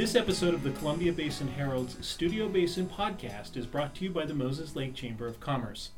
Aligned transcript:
This 0.00 0.14
episode 0.14 0.54
of 0.54 0.62
the 0.62 0.70
Columbia 0.70 1.12
Basin 1.12 1.48
Herald's 1.48 1.94
Studio 2.00 2.48
Basin 2.48 2.86
podcast 2.86 3.54
is 3.54 3.66
brought 3.66 3.94
to 3.96 4.04
you 4.04 4.10
by 4.10 4.24
the 4.24 4.32
Moses 4.32 4.74
Lake 4.74 4.94
Chamber 4.94 5.26
of 5.26 5.40
Commerce. 5.40 5.90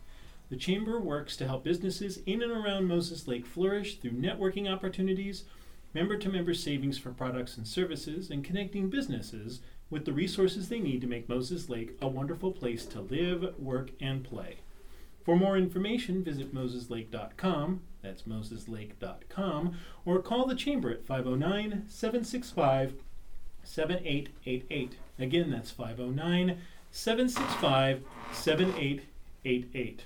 The 0.51 0.57
Chamber 0.57 0.99
works 0.99 1.37
to 1.37 1.47
help 1.47 1.63
businesses 1.63 2.19
in 2.27 2.43
and 2.43 2.51
around 2.51 2.89
Moses 2.89 3.29
Lake 3.29 3.47
flourish 3.47 3.99
through 3.99 4.11
networking 4.11 4.69
opportunities, 4.69 5.45
member 5.95 6.17
to 6.17 6.29
member 6.29 6.53
savings 6.53 6.99
for 6.99 7.13
products 7.13 7.57
and 7.57 7.65
services, 7.65 8.29
and 8.29 8.43
connecting 8.43 8.91
businesses 8.91 9.61
with 9.89 10.05
the 10.05 10.13
resources 10.13 10.69
they 10.69 10.81
need 10.81 11.01
to 11.03 11.07
make 11.07 11.29
Moses 11.29 11.69
Lake 11.69 11.97
a 12.03 12.09
wonderful 12.09 12.51
place 12.51 12.85
to 12.87 13.01
live, 13.01 13.55
work, 13.57 13.91
and 14.01 14.25
play. 14.25 14.57
For 15.25 15.37
more 15.37 15.57
information, 15.57 16.25
visit 16.25 16.53
moseslake.com, 16.53 17.83
that's 18.03 18.23
moseslake.com, 18.23 19.77
or 20.05 20.19
call 20.21 20.47
the 20.49 20.57
Chamber 20.57 20.91
at 20.91 21.07
509 21.07 21.85
765 21.87 22.95
7888. 23.65 24.97
Again, 25.19 25.51
that's 25.51 25.71
509 25.71 26.59
765 26.91 28.03
7888. 28.33 30.05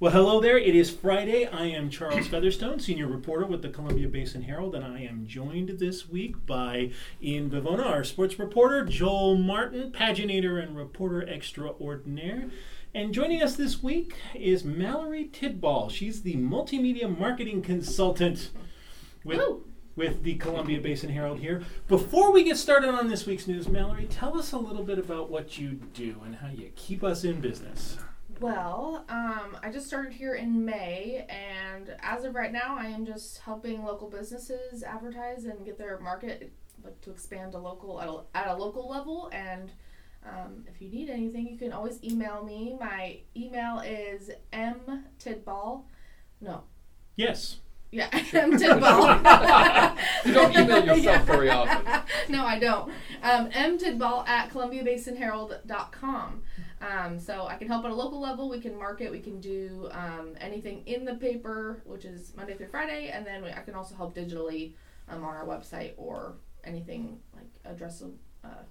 Well, 0.00 0.12
hello 0.12 0.40
there. 0.40 0.56
It 0.56 0.76
is 0.76 0.90
Friday. 0.90 1.46
I 1.46 1.64
am 1.64 1.90
Charles 1.90 2.28
Featherstone, 2.28 2.78
senior 2.78 3.08
reporter 3.08 3.46
with 3.46 3.62
the 3.62 3.68
Columbia 3.68 4.06
Basin 4.06 4.42
Herald, 4.42 4.76
and 4.76 4.84
I 4.84 5.00
am 5.00 5.26
joined 5.26 5.70
this 5.70 6.08
week 6.08 6.46
by 6.46 6.92
Ian 7.20 7.50
Bivona, 7.50 7.84
our 7.84 8.04
sports 8.04 8.38
reporter, 8.38 8.84
Joel 8.84 9.36
Martin, 9.36 9.90
paginator 9.90 10.62
and 10.62 10.76
reporter 10.76 11.28
extraordinaire. 11.28 12.50
And 12.94 13.12
joining 13.12 13.42
us 13.42 13.56
this 13.56 13.82
week 13.82 14.14
is 14.34 14.64
Mallory 14.64 15.30
Tidball. 15.32 15.90
She's 15.90 16.22
the 16.22 16.36
multimedia 16.36 17.18
marketing 17.18 17.62
consultant 17.62 18.50
with, 19.24 19.40
with 19.98 20.22
the 20.22 20.36
Columbia 20.36 20.80
Basin 20.80 21.10
Herald 21.10 21.40
here. 21.40 21.60
Before 21.88 22.30
we 22.30 22.44
get 22.44 22.56
started 22.56 22.90
on 22.90 23.08
this 23.08 23.26
week's 23.26 23.48
news, 23.48 23.66
Mallory, 23.66 24.06
tell 24.06 24.38
us 24.38 24.52
a 24.52 24.56
little 24.56 24.84
bit 24.84 24.96
about 24.96 25.28
what 25.28 25.58
you 25.58 25.72
do 25.72 26.14
and 26.24 26.36
how 26.36 26.48
you 26.48 26.70
keep 26.76 27.02
us 27.02 27.24
in 27.24 27.40
business. 27.40 27.98
Well, 28.40 29.04
um, 29.08 29.58
I 29.60 29.70
just 29.72 29.88
started 29.88 30.12
here 30.12 30.36
in 30.36 30.64
May, 30.64 31.26
and 31.28 31.96
as 32.00 32.22
of 32.22 32.36
right 32.36 32.52
now, 32.52 32.76
I 32.78 32.86
am 32.86 33.04
just 33.04 33.38
helping 33.38 33.82
local 33.84 34.08
businesses 34.08 34.84
advertise 34.84 35.44
and 35.46 35.64
get 35.64 35.76
their 35.76 35.98
market 35.98 36.52
like 36.84 37.00
to 37.00 37.10
expand 37.10 37.50
to 37.52 37.58
local 37.58 38.00
at 38.00 38.08
a, 38.08 38.20
at 38.38 38.46
a 38.46 38.54
local 38.54 38.88
level. 38.88 39.28
And 39.32 39.72
um, 40.24 40.64
if 40.68 40.80
you 40.80 40.88
need 40.88 41.10
anything, 41.10 41.48
you 41.48 41.58
can 41.58 41.72
always 41.72 41.98
email 42.04 42.44
me. 42.44 42.76
My 42.78 43.18
email 43.36 43.80
is 43.80 44.30
mtidball. 44.52 45.82
No, 46.40 46.62
Yes. 47.16 47.56
Yeah, 47.90 48.10
mtidball. 48.10 49.96
You 50.24 50.34
don't 50.34 50.52
email 50.56 50.84
yourself 50.84 51.04
Yeah. 51.04 51.22
very 51.24 51.48
often. 51.50 51.86
no, 52.28 52.44
I 52.44 52.58
don't. 52.58 52.92
Um, 53.22 53.50
mtidball 53.50 54.26
at 54.28 54.50
columbiabasinherald.com. 54.50 56.42
Um, 56.80 57.18
so 57.18 57.46
I 57.46 57.56
can 57.56 57.66
help 57.66 57.84
at 57.84 57.90
a 57.90 57.94
local 57.94 58.20
level. 58.20 58.48
We 58.48 58.60
can 58.60 58.76
market. 58.78 59.10
We 59.10 59.20
can 59.20 59.40
do 59.40 59.88
um, 59.92 60.34
anything 60.40 60.82
in 60.86 61.04
the 61.04 61.14
paper, 61.14 61.82
which 61.84 62.04
is 62.04 62.32
Monday 62.36 62.54
through 62.56 62.68
Friday, 62.68 63.08
and 63.08 63.26
then 63.26 63.42
we, 63.42 63.50
I 63.50 63.60
can 63.60 63.74
also 63.74 63.94
help 63.96 64.14
digitally 64.14 64.74
um, 65.08 65.24
on 65.24 65.34
our 65.34 65.44
website 65.46 65.92
or 65.96 66.34
anything 66.64 67.18
like 67.34 67.48
addressable, 67.76 68.14
uh, 68.44 68.62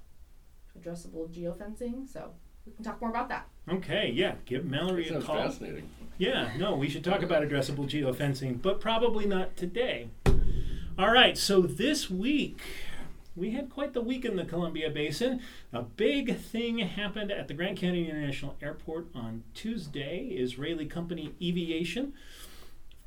addressable 0.79 1.27
geofencing. 1.29 2.07
So 2.07 2.31
we 2.67 2.75
can 2.75 2.83
talk 2.85 2.99
more 3.01 3.09
about 3.09 3.29
that. 3.29 3.47
Okay, 3.69 4.11
yeah. 4.13 4.35
Give 4.45 4.65
Mallory 4.65 5.03
That 5.03 5.09
a 5.09 5.13
sounds 5.15 5.25
call. 5.25 5.35
fascinating. 5.37 5.89
Yeah, 6.17 6.51
no, 6.57 6.75
we 6.75 6.89
should 6.89 7.03
talk 7.03 7.21
about 7.21 7.43
addressable 7.43 7.87
geofencing, 7.87 8.61
but 8.61 8.81
probably 8.81 9.25
not 9.25 9.55
today. 9.55 10.09
All 10.97 11.11
right, 11.11 11.37
so 11.37 11.61
this 11.61 12.09
week 12.09 12.59
we 13.35 13.51
had 13.51 13.69
quite 13.69 13.93
the 13.93 14.01
week 14.01 14.25
in 14.25 14.35
the 14.35 14.45
Columbia 14.45 14.89
Basin. 14.89 15.41
A 15.71 15.83
big 15.83 16.37
thing 16.37 16.79
happened 16.79 17.31
at 17.31 17.47
the 17.47 17.53
Grant 17.53 17.77
County 17.77 18.09
International 18.09 18.55
Airport 18.63 19.07
on 19.13 19.43
Tuesday. 19.53 20.21
Israeli 20.31 20.87
company 20.87 21.33
Eviation 21.39 22.13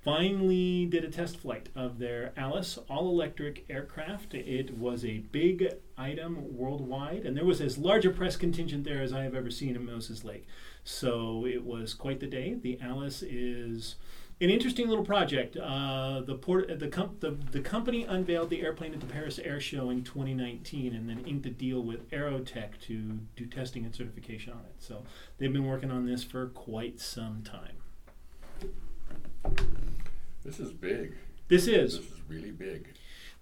finally 0.02 0.86
did 0.86 1.04
a 1.04 1.10
test 1.10 1.36
flight 1.38 1.68
of 1.74 1.98
their 1.98 2.32
Alice 2.36 2.78
all 2.88 3.08
electric 3.08 3.64
aircraft. 3.68 4.34
It 4.34 4.76
was 4.78 5.04
a 5.04 5.18
big 5.18 5.74
item 5.98 6.56
worldwide, 6.56 7.26
and 7.26 7.36
there 7.36 7.44
was 7.44 7.60
as 7.60 7.78
large 7.78 8.06
a 8.06 8.10
press 8.10 8.36
contingent 8.36 8.84
there 8.84 9.02
as 9.02 9.12
I 9.12 9.22
have 9.22 9.34
ever 9.34 9.50
seen 9.50 9.76
in 9.76 9.84
Moses 9.84 10.24
Lake. 10.24 10.46
So 10.84 11.46
it 11.46 11.64
was 11.64 11.92
quite 11.92 12.20
the 12.20 12.26
day. 12.26 12.54
The 12.54 12.78
Alice 12.80 13.22
is 13.22 13.96
an 14.40 14.48
interesting 14.48 14.88
little 14.88 15.04
project. 15.04 15.56
Uh, 15.58 16.22
the, 16.22 16.34
port, 16.34 16.78
the, 16.78 16.88
com- 16.88 17.16
the, 17.20 17.36
the 17.50 17.60
company 17.60 18.04
unveiled 18.04 18.48
the 18.48 18.62
airplane 18.62 18.94
at 18.94 19.00
the 19.00 19.06
Paris 19.06 19.38
Air 19.38 19.60
Show 19.60 19.90
in 19.90 20.02
2019 20.02 20.94
and 20.94 21.10
then 21.10 21.22
inked 21.26 21.44
a 21.44 21.50
deal 21.50 21.82
with 21.82 22.10
AeroTEC 22.10 22.80
to 22.86 23.18
do 23.36 23.44
testing 23.44 23.84
and 23.84 23.94
certification 23.94 24.54
on 24.54 24.60
it. 24.60 24.76
So 24.78 25.04
they've 25.36 25.52
been 25.52 25.66
working 25.66 25.90
on 25.90 26.06
this 26.06 26.24
for 26.24 26.46
quite 26.46 27.00
some 27.00 27.42
time. 27.42 27.79
This 30.50 30.58
is 30.58 30.72
big. 30.72 31.14
This 31.46 31.68
is. 31.68 31.98
This 31.98 32.06
is 32.06 32.22
really 32.26 32.50
big. 32.50 32.88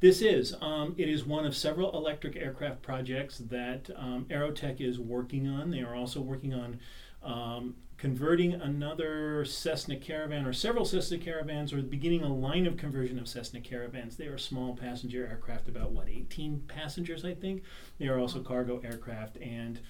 This 0.01 0.21
is. 0.21 0.55
Um, 0.61 0.95
it 0.99 1.09
is 1.09 1.25
one 1.25 1.47
of 1.47 1.57
several 1.57 1.91
electric 1.97 2.37
aircraft 2.37 2.83
projects 2.83 3.39
that 3.39 3.89
um, 3.97 4.27
AeroTEC 4.29 4.83
is 4.83 4.99
working 4.99 5.49
on. 5.49 5.71
They 5.71 5.81
are 5.81 5.95
also 5.95 6.21
working 6.21 6.53
on 6.53 6.81
um, 7.23 7.77
converting 7.97 8.53
another 8.53 9.43
Cessna 9.47 9.97
Caravan 9.97 10.45
or 10.45 10.53
several 10.53 10.85
Cessna 10.85 11.17
Caravans 11.17 11.73
or 11.73 11.81
beginning 11.81 12.25
a 12.25 12.33
line 12.33 12.67
of 12.67 12.77
conversion 12.77 13.19
of 13.19 13.27
Cessna 13.27 13.63
Caravans. 13.63 14.19
They 14.19 14.27
are 14.27 14.37
small 14.37 14.77
passenger 14.77 15.27
aircraft, 15.27 15.67
about 15.67 15.93
what, 15.93 16.11
18 16.11 16.65
passengers, 16.69 17.25
I 17.25 17.33
think. 17.33 17.63
They 17.99 18.09
are 18.09 18.19
also 18.19 18.43
cargo 18.43 18.81
aircraft 18.85 19.39
and 19.39 19.81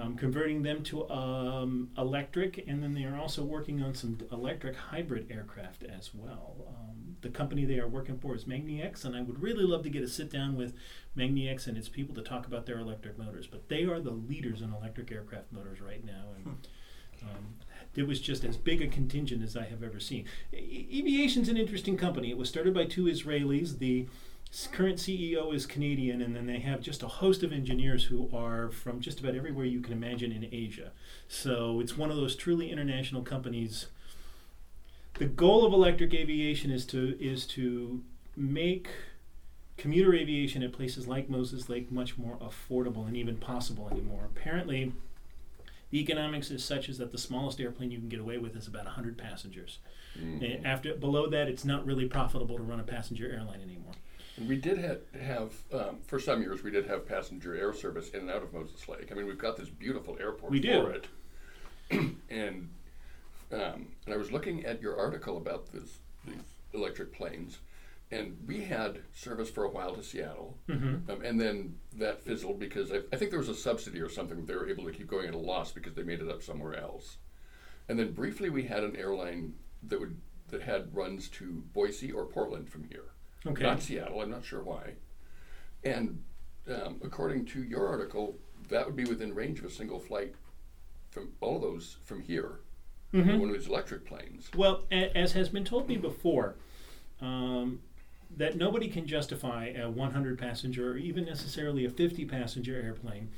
um, 0.00 0.16
converting 0.16 0.62
them 0.62 0.82
to 0.84 1.08
um, 1.10 1.90
electric, 1.98 2.64
and 2.66 2.82
then 2.82 2.94
they 2.94 3.04
are 3.04 3.16
also 3.16 3.44
working 3.44 3.82
on 3.82 3.94
some 3.94 4.18
electric 4.32 4.74
hybrid 4.74 5.30
aircraft 5.30 5.82
as 5.84 6.10
well. 6.14 6.54
Um, 6.68 7.16
the 7.20 7.28
company 7.28 7.64
they 7.64 7.78
are 7.78 7.86
working 7.88 8.18
for 8.18 8.34
is 8.34 8.44
MagniX, 8.44 9.04
and 9.04 9.14
I 9.14 9.20
would 9.22 9.42
really 9.42 9.64
love 9.64 9.82
to 9.82 9.90
get 9.90 10.02
a 10.02 10.08
sit 10.08 10.30
down 10.30 10.56
with 10.56 10.74
MagniX 11.16 11.66
and 11.66 11.76
its 11.76 11.88
people 11.88 12.14
to 12.14 12.22
talk 12.22 12.46
about 12.46 12.64
their 12.66 12.78
electric 12.78 13.18
motors. 13.18 13.46
But 13.46 13.68
they 13.68 13.84
are 13.84 14.00
the 14.00 14.10
leaders 14.10 14.62
in 14.62 14.72
electric 14.72 15.12
aircraft 15.12 15.52
motors 15.52 15.80
right 15.80 16.04
now, 16.04 16.24
and 16.36 16.56
um, 17.22 17.54
it 17.94 18.06
was 18.06 18.18
just 18.20 18.44
as 18.44 18.56
big 18.56 18.80
a 18.80 18.88
contingent 18.88 19.42
as 19.42 19.56
I 19.56 19.64
have 19.64 19.82
ever 19.82 20.00
seen. 20.00 20.24
E- 20.54 20.88
Eviation's 20.90 21.48
an 21.50 21.58
interesting 21.58 21.96
company. 21.98 22.30
It 22.30 22.38
was 22.38 22.48
started 22.48 22.72
by 22.72 22.86
two 22.86 23.04
Israelis. 23.04 23.78
The 23.78 24.06
current 24.70 24.98
CEO 24.98 25.54
is 25.54 25.64
Canadian, 25.64 26.20
and 26.20 26.36
then 26.36 26.46
they 26.46 26.60
have 26.60 26.82
just 26.82 27.02
a 27.02 27.08
host 27.08 27.42
of 27.42 27.52
engineers 27.52 28.04
who 28.04 28.28
are 28.34 28.70
from 28.70 29.00
just 29.00 29.18
about 29.18 29.34
everywhere 29.34 29.64
you 29.64 29.80
can 29.80 29.92
imagine 29.92 30.30
in 30.30 30.46
Asia. 30.52 30.92
So 31.26 31.80
it's 31.80 31.96
one 31.96 32.10
of 32.10 32.16
those 32.16 32.36
truly 32.36 32.70
international 32.70 33.22
companies. 33.22 33.86
The 35.14 35.24
goal 35.24 35.64
of 35.64 35.72
electric 35.72 36.12
aviation 36.12 36.70
is 36.70 36.84
to 36.86 37.16
is 37.18 37.46
to 37.48 38.02
make 38.36 38.88
commuter 39.78 40.14
aviation 40.14 40.62
at 40.62 40.72
places 40.72 41.08
like 41.08 41.30
Moses 41.30 41.70
Lake 41.70 41.90
much 41.90 42.18
more 42.18 42.36
affordable 42.36 43.06
and 43.06 43.16
even 43.16 43.36
possible 43.36 43.88
anymore. 43.90 44.24
Apparently, 44.36 44.92
the 45.90 45.98
economics 45.98 46.50
is 46.50 46.62
such 46.62 46.88
as 46.88 46.98
that 46.98 47.10
the 47.10 47.18
smallest 47.18 47.60
airplane 47.60 47.90
you 47.90 47.98
can 47.98 48.08
get 48.08 48.20
away 48.20 48.38
with 48.38 48.54
is 48.54 48.66
about 48.66 48.84
100 48.84 49.16
passengers. 49.16 49.78
Mm. 50.18 50.56
And 50.56 50.66
After 50.66 50.94
below 50.94 51.28
that, 51.28 51.48
it's 51.48 51.64
not 51.64 51.86
really 51.86 52.06
profitable 52.06 52.56
to 52.56 52.62
run 52.62 52.80
a 52.80 52.84
passenger 52.84 53.30
airline 53.30 53.60
anymore. 53.60 53.92
We 54.48 54.56
did 54.56 54.78
ha- 54.84 55.18
have, 55.20 55.52
um, 55.72 55.98
for 56.06 56.18
some 56.18 56.40
years, 56.42 56.62
we 56.62 56.70
did 56.70 56.86
have 56.86 57.06
passenger 57.06 57.54
air 57.54 57.72
service 57.72 58.10
in 58.10 58.20
and 58.20 58.30
out 58.30 58.42
of 58.42 58.52
Moses 58.52 58.88
Lake. 58.88 59.10
I 59.10 59.14
mean, 59.14 59.26
we've 59.26 59.38
got 59.38 59.56
this 59.56 59.68
beautiful 59.68 60.16
airport 60.20 60.52
We 60.52 60.60
for 60.62 60.90
it. 60.92 61.06
and 62.30 62.68
um, 63.52 63.88
and 64.06 64.14
I 64.14 64.16
was 64.16 64.32
looking 64.32 64.64
at 64.64 64.80
your 64.80 64.96
article 64.98 65.36
about 65.36 65.70
this, 65.72 65.98
these 66.26 66.36
electric 66.72 67.12
planes, 67.12 67.58
and 68.10 68.38
we 68.46 68.62
had 68.62 69.00
service 69.14 69.50
for 69.50 69.64
a 69.64 69.68
while 69.70 69.94
to 69.94 70.02
Seattle, 70.02 70.56
Mm-hmm. 70.68 71.10
um, 71.10 71.22
and 71.22 71.38
then 71.38 71.74
that 71.98 72.22
fizzled 72.22 72.58
because 72.58 72.90
I, 72.92 73.00
I 73.12 73.16
think 73.16 73.30
there 73.30 73.38
was 73.38 73.50
a 73.50 73.54
subsidy 73.54 74.00
or 74.00 74.08
something. 74.08 74.46
They 74.46 74.54
were 74.54 74.68
able 74.70 74.84
to 74.84 74.92
keep 74.92 75.06
going 75.06 75.28
at 75.28 75.34
a 75.34 75.38
loss 75.38 75.70
because 75.70 75.94
they 75.94 76.02
made 76.02 76.20
it 76.20 76.30
up 76.30 76.42
somewhere 76.42 76.78
else. 76.78 77.18
And 77.90 77.98
then 77.98 78.12
briefly, 78.12 78.48
we 78.48 78.62
had 78.62 78.84
an 78.84 78.96
airline 78.96 79.54
that 79.82 80.00
would 80.00 80.16
that 80.48 80.62
had 80.62 80.94
runs 80.94 81.28
to 81.30 81.62
Boise 81.74 82.10
or 82.12 82.24
Portland 82.24 82.68
from 82.70 82.84
here, 82.84 83.04
Okay. 83.46 83.62
not 83.64 83.82
Seattle. 83.82 84.20
I'm 84.20 84.30
not 84.30 84.44
sure 84.44 84.62
why. 84.62 84.92
And 85.84 86.22
um, 86.68 87.00
according 87.02 87.46
to 87.46 87.62
your 87.62 87.88
article, 87.88 88.38
that 88.68 88.86
would 88.86 88.96
be 88.96 89.04
within 89.04 89.34
range 89.34 89.58
of 89.58 89.64
a 89.64 89.70
single 89.70 89.98
flight 89.98 90.34
from 91.10 91.30
all 91.40 91.56
of 91.56 91.62
those 91.62 91.96
from 92.04 92.20
here. 92.22 92.60
Mhm. 93.12 93.40
One 93.40 93.50
of 93.50 93.54
these 93.54 93.68
electric 93.68 94.06
planes. 94.06 94.48
Well, 94.56 94.84
a- 94.90 95.16
as 95.16 95.32
has 95.32 95.48
been 95.50 95.64
told 95.64 95.88
me 95.88 95.96
before, 95.96 96.54
um, 97.20 97.80
that 98.36 98.56
nobody 98.56 98.88
can 98.88 99.06
justify 99.06 99.66
a 99.66 99.90
100 99.90 100.38
passenger 100.38 100.92
or 100.92 100.96
even 100.96 101.24
necessarily 101.26 101.84
a 101.84 101.90
50 101.90 102.24
passenger 102.24 102.80
airplane 102.80 103.28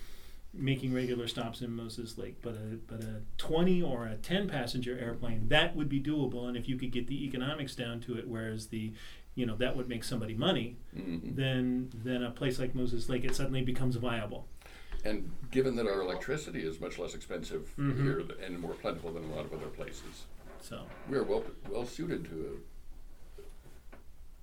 making 0.53 0.95
regular 0.95 1.27
stops 1.27 1.63
in 1.63 1.73
Moses 1.73 2.17
Lake. 2.17 2.37
But 2.41 2.55
a 2.55 2.79
but 2.87 3.01
a 3.03 3.23
20 3.39 3.83
or 3.83 4.07
a 4.07 4.15
10 4.17 4.47
passenger 4.49 4.97
airplane 4.97 5.49
that 5.49 5.75
would 5.75 5.89
be 5.89 6.01
doable, 6.01 6.47
and 6.47 6.57
if 6.57 6.69
you 6.69 6.77
could 6.77 6.93
get 6.93 7.09
the 7.09 7.25
economics 7.25 7.75
down 7.75 7.99
to 8.03 8.17
it, 8.17 8.29
whereas 8.29 8.69
the 8.69 8.93
you 9.35 9.47
know 9.47 9.57
that 9.57 9.77
would 9.77 9.89
make 9.89 10.05
somebody 10.05 10.35
money, 10.35 10.77
Mhm. 10.97 11.35
then 11.37 11.91
then 12.05 12.23
a 12.23 12.31
place 12.31 12.59
like 12.59 12.75
Moses 12.75 13.09
Lake 13.09 13.25
it 13.25 13.35
suddenly 13.35 13.63
becomes 13.63 13.97
viable. 13.97 14.47
And 15.05 15.31
given 15.51 15.77
that 15.77 15.87
our 15.87 16.01
electricity 16.01 16.63
is 16.65 16.81
much 16.81 16.99
less 16.99 17.15
expensive 17.15 17.75
Mhm. 17.77 18.03
here 18.03 18.21
th- 18.23 18.39
and 18.43 18.59
more 18.59 18.75
plentiful 18.75 19.13
than 19.13 19.25
a 19.25 19.35
lot 19.35 19.45
of 19.45 19.53
other 19.53 19.67
places, 19.69 20.25
So 20.61 20.87
we 21.11 21.17
are 21.19 21.25
well 21.25 21.45
well 21.69 21.85
suited 21.87 22.25
to 22.27 22.61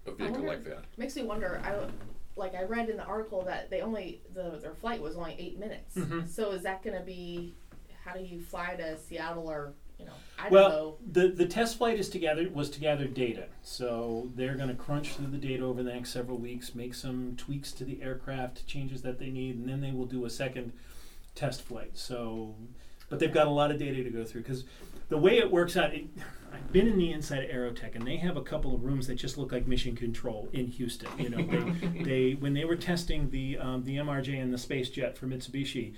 a, 0.06 0.10
a 0.12 0.14
vehicle 0.14 0.36
wonder- 0.36 0.48
like 0.48 0.64
that. 0.66 0.86
Makes 0.98 1.16
me 1.16 1.24
wonder. 1.24 1.62
I 1.64 1.90
like 2.36 2.54
I 2.56 2.64
read 2.64 2.90
in 2.90 2.98
the 2.98 3.04
article 3.04 3.42
that 3.44 3.70
they 3.70 3.82
only 3.82 4.22
the 4.34 4.60
their 4.62 4.74
flight 4.76 5.02
was 5.02 5.16
only 5.16 5.36
eight 5.40 5.58
minutes. 5.58 5.96
Mhm. 5.96 6.28
So 6.28 6.52
is 6.52 6.64
that 6.64 6.84
going 6.84 6.98
to 6.98 7.04
be? 7.06 7.56
How 8.04 8.14
do 8.14 8.24
you 8.24 8.42
fly 8.42 8.76
to 8.76 8.98
Seattle 8.98 9.48
or 9.48 9.74
you 10.02 10.08
know 10.08 10.14
Idaho? 10.40 10.54
Well, 10.54 10.98
the 11.12 11.28
the 11.30 11.46
test 11.46 11.78
flight 11.78 12.00
is 12.00 12.10
to 12.10 12.20
gather 12.20 12.50
was 12.50 12.70
to 12.72 12.80
gather 12.80 13.06
data. 13.06 13.46
So 13.62 14.30
they're 14.36 14.56
going 14.56 14.70
to 14.70 14.76
crunch 14.76 15.14
through 15.14 15.28
the 15.28 15.38
data 15.38 15.64
over 15.64 15.84
the 15.84 15.94
next 15.94 16.12
several 16.12 16.38
weeks, 16.38 16.76
make 16.76 16.94
some 16.94 17.36
tweaks 17.38 17.72
to 17.74 17.84
the 17.84 18.02
aircraft, 18.02 18.66
changes 18.68 19.02
that 19.04 19.20
they 19.20 19.30
need, 19.30 19.56
and 19.56 19.70
then 19.70 19.82
they 19.82 19.92
will 19.92 20.06
do 20.06 20.26
a 20.26 20.30
second 20.30 20.74
test 21.36 21.62
flight. 21.62 21.92
So, 21.98 22.56
but 23.12 23.20
they've 23.20 23.34
got 23.34 23.46
a 23.46 23.52
lot 23.52 23.70
of 23.70 23.78
data 23.78 24.04
to 24.04 24.10
go 24.10 24.24
through 24.24 24.42
because 24.42 24.64
the 25.10 25.18
way 25.18 25.38
it 25.38 25.52
works 25.52 25.78
out. 25.78 25.94
It, 25.94 26.08
I've 26.54 26.72
been 26.72 26.88
in 26.88 26.98
the 26.98 27.12
inside 27.12 27.44
of 27.44 27.50
AeroTEC, 27.50 27.96
and 27.96 28.08
they 28.08 28.18
have 28.18 28.38
a 28.38 28.42
couple 28.42 28.74
of 28.74 28.84
rooms 28.84 29.08
that 29.08 29.16
just 29.16 29.38
look 29.38 29.52
like 29.52 29.68
mission 29.68 29.96
control 29.96 30.50
in 30.54 30.68
Houston. 30.68 31.10
You 31.18 31.30
know, 31.30 31.38
they, 31.38 32.04
they 32.04 32.32
when 32.32 32.54
they 32.54 32.66
were 32.66 32.78
testing 32.78 33.30
the 33.30 33.58
um, 33.58 33.84
the 33.84 33.98
MRJ 33.98 34.42
and 34.42 34.54
the 34.54 34.58
Space 34.58 34.90
Jet 34.90 35.18
for 35.18 35.28
Mitsubishi, 35.28 35.94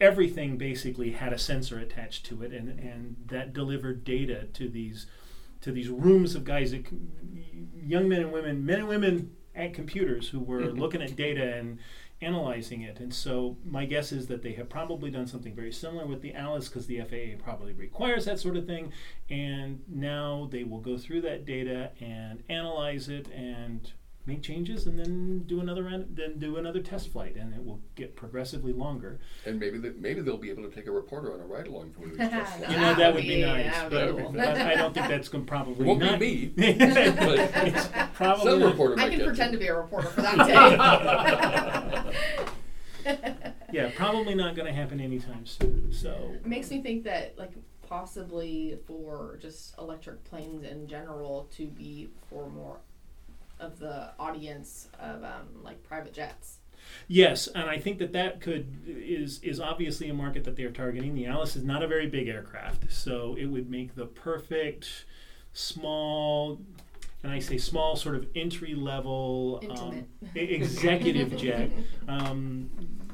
everything 0.00 0.58
basically 0.58 1.12
had 1.12 1.32
a 1.32 1.38
sensor 1.38 1.78
attached 1.78 2.26
to 2.26 2.42
it, 2.42 2.52
and, 2.52 2.78
and 2.78 3.16
that 3.26 3.54
delivered 3.54 4.04
data 4.04 4.44
to 4.52 4.68
these 4.68 5.06
to 5.62 5.72
these 5.72 5.88
rooms 5.88 6.34
of 6.34 6.44
guys, 6.44 6.72
that, 6.72 6.84
young 7.82 8.08
men 8.08 8.20
and 8.20 8.32
women, 8.32 8.66
men 8.66 8.80
and 8.80 8.88
women 8.88 9.36
at 9.54 9.72
computers 9.72 10.28
who 10.28 10.40
were 10.40 10.64
looking 10.72 11.02
at 11.02 11.16
data 11.16 11.54
and 11.54 11.78
analyzing 12.22 12.82
it. 12.82 13.00
And 13.00 13.12
so 13.12 13.56
my 13.64 13.84
guess 13.84 14.12
is 14.12 14.26
that 14.28 14.42
they 14.42 14.52
have 14.52 14.68
probably 14.68 15.10
done 15.10 15.26
something 15.26 15.54
very 15.54 15.72
similar 15.72 16.06
with 16.06 16.22
the 16.22 16.34
Alice 16.34 16.68
because 16.68 16.86
the 16.86 17.00
FAA 17.00 17.42
probably 17.42 17.72
requires 17.72 18.24
that 18.26 18.38
sort 18.38 18.56
of 18.56 18.66
thing. 18.66 18.92
And 19.28 19.82
now 19.88 20.48
they 20.50 20.64
will 20.64 20.80
go 20.80 20.96
through 20.96 21.22
that 21.22 21.44
data 21.44 21.90
and 22.00 22.42
analyze 22.48 23.08
it 23.08 23.28
and 23.30 23.92
make 24.24 24.40
changes 24.40 24.86
and 24.86 24.96
then 25.00 25.40
do 25.48 25.58
another 25.58 25.82
round, 25.82 26.06
then 26.14 26.38
do 26.38 26.56
another 26.56 26.78
test 26.80 27.10
flight 27.10 27.34
and 27.34 27.52
it 27.52 27.64
will 27.64 27.80
get 27.96 28.14
progressively 28.14 28.72
longer. 28.72 29.18
And 29.44 29.58
maybe 29.58 29.78
the, 29.78 29.92
maybe 29.98 30.20
they'll 30.20 30.36
be 30.36 30.48
able 30.50 30.62
to 30.62 30.70
take 30.72 30.86
a 30.86 30.92
reporter 30.92 31.34
on 31.34 31.40
a 31.40 31.44
ride 31.44 31.66
along 31.66 31.90
from 31.90 32.02
one 32.02 32.12
of 32.12 32.18
these 32.18 32.28
tests. 32.28 32.60
No, 32.60 32.68
You 32.70 32.76
know, 32.76 32.94
that 32.94 33.14
would 33.16 33.22
be 33.24 33.40
nice, 33.44 33.74
that 33.74 33.90
would 33.90 33.90
be 33.90 33.96
but- 33.96 34.22
cool. 34.22 34.32
but 34.32 34.54
But 34.54 34.58
I 34.60 34.74
don't 34.76 34.94
think 34.94 35.08
that's 35.08 35.28
going 35.28 35.44
to 35.44 35.48
probably 35.48 35.84
won't 35.84 35.98
not 35.98 36.20
be 36.20 36.52
me, 36.56 36.66
it's 36.68 37.88
but 37.88 38.12
probably 38.14 38.44
some 38.44 38.60
not- 38.60 38.70
reporter 38.70 39.00
I 39.02 39.08
can 39.08 39.24
pretend 39.24 39.54
you. 39.54 39.58
to 39.58 39.64
be 39.64 39.66
a 39.66 39.74
reporter 39.76 40.06
for 40.10 40.22
that 40.22 40.46
day. 40.46 41.71
yeah, 43.72 43.90
probably 43.94 44.34
not 44.34 44.54
going 44.54 44.66
to 44.66 44.72
happen 44.72 45.00
anytime 45.00 45.46
soon. 45.46 45.92
So 45.92 46.32
It 46.34 46.46
makes 46.46 46.70
me 46.70 46.82
think 46.82 47.04
that 47.04 47.38
like 47.38 47.52
possibly 47.88 48.78
for 48.86 49.38
just 49.40 49.76
electric 49.78 50.24
planes 50.24 50.64
in 50.64 50.86
general 50.88 51.48
to 51.56 51.66
be 51.66 52.08
for 52.28 52.48
more 52.48 52.78
of 53.60 53.78
the 53.78 54.10
audience 54.18 54.88
of 54.98 55.22
um, 55.22 55.62
like 55.62 55.82
private 55.84 56.12
jets. 56.12 56.58
yes, 57.06 57.46
and 57.48 57.68
I 57.70 57.78
think 57.78 57.98
that 57.98 58.12
that 58.12 58.40
could 58.40 58.66
is 58.86 59.40
is 59.42 59.60
obviously 59.60 60.08
a 60.08 60.14
market 60.14 60.44
that 60.44 60.56
they're 60.56 60.70
targeting. 60.70 61.14
The 61.14 61.26
Alice 61.26 61.54
is 61.54 61.64
not 61.64 61.82
a 61.82 61.86
very 61.86 62.08
big 62.08 62.28
aircraft, 62.28 62.90
so 62.92 63.36
it 63.38 63.46
would 63.46 63.70
make 63.70 63.94
the 63.94 64.06
perfect 64.06 65.04
small. 65.52 66.60
And 67.22 67.30
I 67.30 67.38
say 67.38 67.56
small, 67.56 67.94
sort 67.94 68.16
of 68.16 68.26
entry 68.34 68.74
level, 68.74 69.62
um, 69.78 70.06
executive 70.34 71.36
jet. 71.44 71.70
Um, 72.08 72.68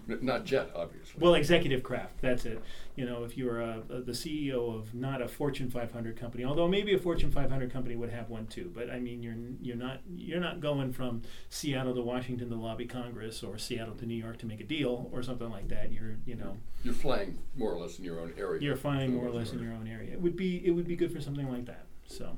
Not 0.08 0.44
jet, 0.46 0.70
obviously. 0.74 1.20
Well, 1.20 1.34
executive 1.34 1.82
craft. 1.82 2.22
That's 2.22 2.46
it. 2.46 2.62
You 2.96 3.04
know, 3.04 3.24
if 3.24 3.36
you're 3.36 3.60
a, 3.60 3.82
a, 3.90 4.00
the 4.00 4.12
CEO 4.12 4.74
of 4.74 4.94
not 4.94 5.20
a 5.20 5.28
Fortune 5.28 5.70
500 5.70 6.16
company, 6.16 6.44
although 6.44 6.66
maybe 6.66 6.94
a 6.94 6.98
Fortune 6.98 7.30
500 7.30 7.70
company 7.70 7.94
would 7.94 8.08
have 8.08 8.30
one 8.30 8.46
too. 8.46 8.72
But 8.74 8.90
I 8.90 8.98
mean, 9.00 9.22
you're 9.22 9.36
you're 9.60 9.76
not 9.76 10.00
you're 10.08 10.40
not 10.40 10.60
going 10.60 10.92
from 10.92 11.22
Seattle 11.50 11.94
to 11.94 12.00
Washington 12.02 12.48
to 12.48 12.56
lobby 12.56 12.86
Congress 12.86 13.42
or 13.42 13.58
Seattle 13.58 13.94
to 13.96 14.06
New 14.06 14.14
York 14.14 14.38
to 14.38 14.46
make 14.46 14.60
a 14.60 14.64
deal 14.64 15.10
or 15.12 15.22
something 15.22 15.50
like 15.50 15.68
that. 15.68 15.92
You're 15.92 16.16
you 16.24 16.36
know 16.36 16.56
You're 16.82 16.94
flying 16.94 17.38
more 17.54 17.72
or 17.72 17.78
less 17.78 17.98
in 17.98 18.04
your 18.04 18.18
own 18.20 18.32
area. 18.38 18.62
you're 18.62 18.76
flying 18.76 19.14
more 19.14 19.26
or 19.26 19.30
less 19.30 19.52
in 19.52 19.62
your 19.62 19.72
own 19.74 19.86
area. 19.86 20.12
It 20.12 20.20
would 20.22 20.36
be 20.36 20.64
it 20.66 20.70
would 20.70 20.88
be 20.88 20.96
good 20.96 21.12
for 21.12 21.20
something 21.20 21.48
like 21.50 21.66
that. 21.66 21.84
So 22.06 22.36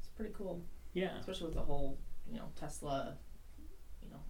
It's 0.00 0.08
pretty 0.08 0.32
cool, 0.36 0.60
yeah. 0.92 1.18
especially 1.20 1.46
with 1.46 1.54
the 1.54 1.62
whole 1.62 1.98
you 2.28 2.36
know 2.38 2.48
Tesla, 2.56 2.96
you 2.96 3.10
know 3.10 3.16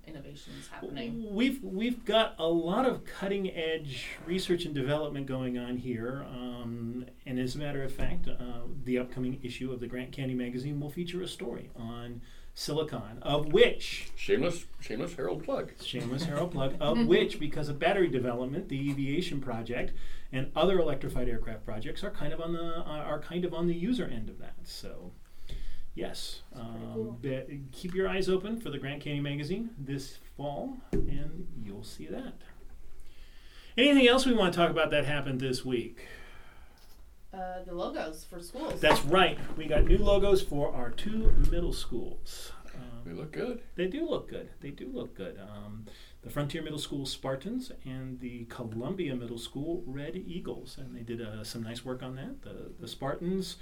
innovations 0.06 0.68
happening. 0.68 1.34
We've 1.34 1.62
we've 1.62 2.04
got 2.04 2.34
a 2.38 2.46
lot 2.46 2.86
of 2.86 3.04
cutting 3.04 3.50
edge 3.50 4.08
research 4.26 4.64
and 4.64 4.74
development 4.74 5.26
going 5.26 5.58
on 5.58 5.76
here, 5.76 6.24
um, 6.28 7.06
and 7.26 7.38
as 7.38 7.54
a 7.54 7.58
matter 7.58 7.82
of 7.82 7.92
fact, 7.92 8.28
uh, 8.28 8.34
the 8.84 8.98
upcoming 8.98 9.38
issue 9.42 9.72
of 9.72 9.80
the 9.80 9.86
Grant 9.86 10.12
Candy 10.12 10.34
magazine 10.34 10.80
will 10.80 10.90
feature 10.90 11.22
a 11.22 11.28
story 11.28 11.70
on 11.76 12.20
silicon, 12.54 13.18
of 13.22 13.52
which 13.52 14.10
Shameless, 14.16 14.66
shameless 14.80 15.14
Herald 15.14 15.44
plug. 15.44 15.72
shameless 15.82 16.24
Herald 16.24 16.50
plug, 16.52 16.74
of 16.80 17.06
which 17.06 17.38
because 17.38 17.68
of 17.68 17.78
battery 17.78 18.08
development, 18.08 18.68
the 18.68 18.90
Eviation 18.90 19.40
Project 19.40 19.92
and 20.32 20.50
other 20.54 20.78
electrified 20.78 21.28
aircraft 21.28 21.64
projects 21.64 22.02
are 22.04 22.10
kind 22.10 22.32
of 22.32 22.40
on 22.40 22.52
the 22.52 22.78
uh, 22.78 22.82
are 22.82 23.20
kind 23.20 23.44
of 23.44 23.54
on 23.54 23.66
the 23.66 23.74
user 23.74 24.04
end 24.06 24.28
of 24.28 24.38
that. 24.38 24.54
So. 24.64 25.12
Yes, 25.94 26.42
um, 26.54 26.92
cool. 26.94 27.18
be- 27.20 27.60
keep 27.72 27.94
your 27.94 28.08
eyes 28.08 28.28
open 28.28 28.60
for 28.60 28.70
the 28.70 28.78
Grant 28.78 29.02
Canyon 29.02 29.22
magazine 29.24 29.70
this 29.78 30.18
fall, 30.36 30.78
and 30.92 31.46
you'll 31.64 31.82
see 31.84 32.06
that. 32.06 32.34
Anything 33.76 34.06
else 34.08 34.24
we 34.24 34.32
want 34.32 34.52
to 34.54 34.58
talk 34.58 34.70
about 34.70 34.90
that 34.92 35.04
happened 35.04 35.40
this 35.40 35.64
week? 35.64 36.06
Uh, 37.34 37.62
the 37.64 37.74
logos 37.74 38.24
for 38.24 38.40
schools. 38.40 38.80
That's 38.80 39.04
right. 39.04 39.38
We 39.56 39.66
got 39.66 39.84
new 39.84 39.98
logos 39.98 40.42
for 40.42 40.72
our 40.74 40.90
two 40.90 41.32
middle 41.50 41.72
schools. 41.72 42.52
They 43.04 43.10
Um, 43.12 43.16
look 43.16 43.32
good. 43.32 43.62
they 43.76 43.86
do 43.86 44.08
look 44.08 44.28
good. 44.28 44.50
They 44.60 44.70
do 44.70 44.88
look 44.92 45.14
good. 45.14 45.38
Um, 45.38 45.86
the 46.22 46.30
Frontier 46.30 46.62
Middle 46.62 46.78
School 46.78 47.06
Spartans 47.06 47.72
and 47.84 48.20
the 48.20 48.44
Columbia 48.46 49.14
Middle 49.16 49.38
School 49.38 49.82
Red 49.86 50.16
Eagles, 50.16 50.76
and 50.78 50.94
they 50.96 51.02
did 51.02 51.20
uh, 51.20 51.42
some 51.44 51.62
nice 51.62 51.84
work 51.84 52.02
on 52.02 52.14
that. 52.16 52.42
The 52.42 52.72
the 52.78 52.88
Spartans. 52.88 53.56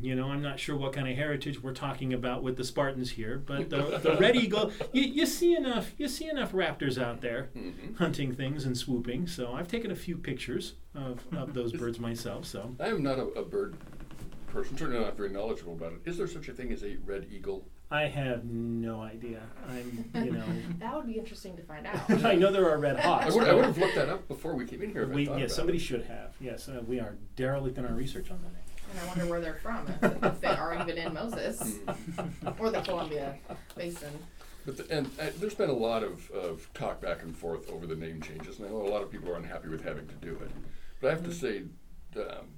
You 0.00 0.14
know, 0.14 0.30
I'm 0.30 0.42
not 0.42 0.60
sure 0.60 0.76
what 0.76 0.92
kind 0.92 1.08
of 1.08 1.16
heritage 1.16 1.60
we're 1.60 1.72
talking 1.72 2.12
about 2.12 2.44
with 2.44 2.56
the 2.56 2.62
Spartans 2.62 3.10
here, 3.10 3.42
but 3.44 3.68
the, 3.68 3.98
the 4.02 4.16
Red 4.16 4.36
Eagle, 4.36 4.70
you, 4.92 5.02
you 5.02 5.26
see 5.26 5.56
enough, 5.56 5.90
you 5.98 6.06
see 6.06 6.28
enough 6.28 6.52
raptors 6.52 7.02
out 7.02 7.20
there 7.20 7.50
hmm 7.52 7.70
hunting 7.98 8.32
things 8.32 8.64
and 8.64 8.78
swooping. 8.78 9.26
So 9.26 9.52
I've 9.54 9.66
taken 9.66 9.90
a 9.90 9.96
few 9.96 10.16
pictures 10.16 10.74
of, 10.94 11.20
of 11.36 11.52
those 11.52 11.72
birds 11.80 11.98
myself. 11.98 12.44
So 12.44 12.76
I 12.78 12.86
am 12.88 13.02
not 13.02 13.18
a, 13.18 13.24
a 13.30 13.44
bird 13.44 13.76
person, 14.52 14.76
certainly 14.78 15.00
not 15.02 15.16
very 15.16 15.30
knowledgeable 15.30 15.72
about 15.72 15.92
it. 15.94 16.00
Is 16.04 16.16
there 16.16 16.28
such 16.28 16.46
a 16.48 16.52
thing 16.52 16.70
as 16.72 16.84
a 16.84 16.96
red 17.04 17.26
eagle? 17.32 17.66
I 17.90 18.02
have 18.02 18.44
no 18.44 19.00
idea. 19.00 19.40
I'm, 19.68 20.10
you 20.24 20.30
know, 20.30 20.44
that 20.78 20.94
would 20.94 21.06
be 21.06 21.14
interesting 21.18 21.56
to 21.56 21.62
find 21.62 21.86
out. 21.88 22.24
I 22.24 22.34
know 22.36 22.52
there 22.52 22.70
are 22.70 22.78
red 22.78 22.98
I 22.98 23.00
hawks. 23.00 23.34
would, 23.34 23.48
I 23.48 23.54
would 23.54 23.64
have 23.64 23.78
looked 23.78 23.96
that 23.96 24.08
up 24.10 24.28
before 24.28 24.54
we 24.54 24.64
came 24.64 24.82
in 24.82 24.92
here. 24.92 25.02
If 25.02 25.08
We, 25.08 25.22
I 25.22 25.26
thought 25.26 25.38
yeah, 25.38 25.44
about 25.46 25.56
somebody 25.56 25.78
it. 25.78 25.82
should 25.82 26.04
have. 26.04 26.34
Yes, 26.40 26.68
uh, 26.68 26.82
we 26.86 27.00
are 27.00 27.16
derelict 27.34 27.78
in 27.78 27.84
our 27.84 27.94
research 27.94 28.30
on 28.30 28.38
that. 28.42 28.52
And 28.90 29.00
I 29.00 29.06
wonder 29.06 29.26
where 29.26 29.40
they're 29.40 29.54
from, 29.62 29.86
if, 30.02 30.22
if 30.24 30.40
they 30.40 30.48
are 30.48 30.74
even 30.80 30.96
in 30.98 31.14
Moses 31.14 31.78
or 32.58 32.70
the 32.70 32.80
Columbia 32.80 33.36
Basin. 33.76 34.12
But 34.64 34.76
the, 34.78 34.96
and 34.96 35.06
uh, 35.20 35.26
there's 35.38 35.54
been 35.54 35.70
a 35.70 35.74
lot 35.74 36.02
of, 36.02 36.30
of 36.30 36.68
talk 36.74 37.00
back 37.00 37.22
and 37.22 37.36
forth 37.36 37.70
over 37.70 37.86
the 37.86 37.96
name 37.96 38.20
changes, 38.20 38.58
and 38.58 38.66
I 38.66 38.70
know 38.70 38.82
a 38.82 38.88
lot 38.88 39.02
of 39.02 39.10
people 39.10 39.30
are 39.30 39.36
unhappy 39.36 39.68
with 39.68 39.82
having 39.84 40.06
to 40.08 40.14
do 40.14 40.32
it. 40.42 40.50
But 41.00 41.08
I 41.08 41.10
have 41.14 41.24
to 41.24 41.32
say, 41.32 41.62
um, 42.16 42.48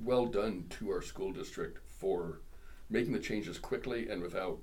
well 0.00 0.26
done 0.26 0.66
to 0.78 0.90
our 0.90 1.02
school 1.02 1.32
district 1.32 1.78
for 1.98 2.40
making 2.90 3.12
the 3.12 3.18
changes 3.18 3.58
quickly 3.58 4.08
and 4.08 4.22
without 4.22 4.58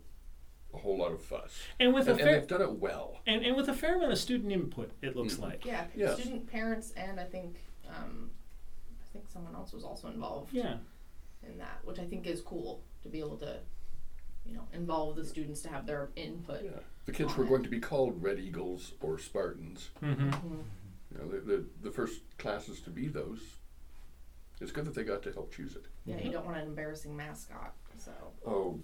a 0.73 0.77
whole 0.77 0.97
lot 0.97 1.11
of 1.11 1.21
fuss. 1.21 1.57
And 1.79 1.93
with 1.93 2.07
And, 2.07 2.19
a 2.19 2.21
and 2.21 2.21
fair 2.29 2.39
they've 2.39 2.47
done 2.49 2.61
it 2.61 2.71
well. 2.79 3.19
and, 3.27 3.45
and 3.45 3.55
with 3.55 3.69
a 3.69 3.73
fair 3.73 3.95
amount 3.95 4.11
of 4.11 4.17
student 4.17 4.51
input, 4.51 4.91
it 5.01 5.15
looks 5.15 5.35
Mhm. 5.35 5.41
like. 5.41 5.65
Yeah, 5.65 5.85
Yes. 5.95 6.19
student 6.19 6.47
parents 6.47 6.91
and 6.97 7.19
I 7.19 7.23
think 7.25 7.57
um, 7.87 8.29
I 9.01 9.13
think 9.13 9.29
someone 9.29 9.55
else 9.55 9.71
was 9.73 9.83
also 9.83 10.07
involved 10.09 10.51
Yeah. 10.53 10.77
In 11.49 11.57
that, 11.57 11.79
which 11.83 11.99
I 11.99 12.05
think 12.05 12.27
is 12.27 12.41
cool 12.41 12.83
to 13.03 13.09
be 13.09 13.19
able 13.19 13.37
to, 13.37 13.57
you 14.45 14.53
know, 14.53 14.67
involve 14.73 15.15
the 15.15 15.25
students 15.25 15.61
to 15.61 15.69
have 15.69 15.85
their 15.85 16.09
input. 16.15 16.63
Yeah. 16.63 16.79
The 17.05 17.11
kids 17.11 17.35
were 17.37 17.45
going 17.45 17.63
to 17.63 17.69
be 17.69 17.79
called 17.79 18.21
Red 18.21 18.39
Eagles 18.39 18.93
or 19.01 19.17
Spartans. 19.19 19.89
Mm-hmm. 20.03 20.29
You 21.11 21.17
know, 21.17 21.27
the, 21.29 21.39
the, 21.39 21.65
the 21.83 21.91
first 21.91 22.21
classes 22.37 22.81
to 22.81 22.89
be 22.89 23.07
those. 23.07 23.39
It's 24.61 24.71
good 24.71 24.85
that 24.85 24.95
they 24.95 25.03
got 25.03 25.21
to 25.23 25.31
help 25.31 25.53
choose 25.53 25.75
it. 25.75 25.85
Yeah, 26.05 26.17
you 26.21 26.31
don't 26.31 26.45
want 26.45 26.57
an 26.57 26.63
embarrassing 26.63 27.15
mascot. 27.15 27.73
So 27.97 28.11
Oh, 28.45 28.79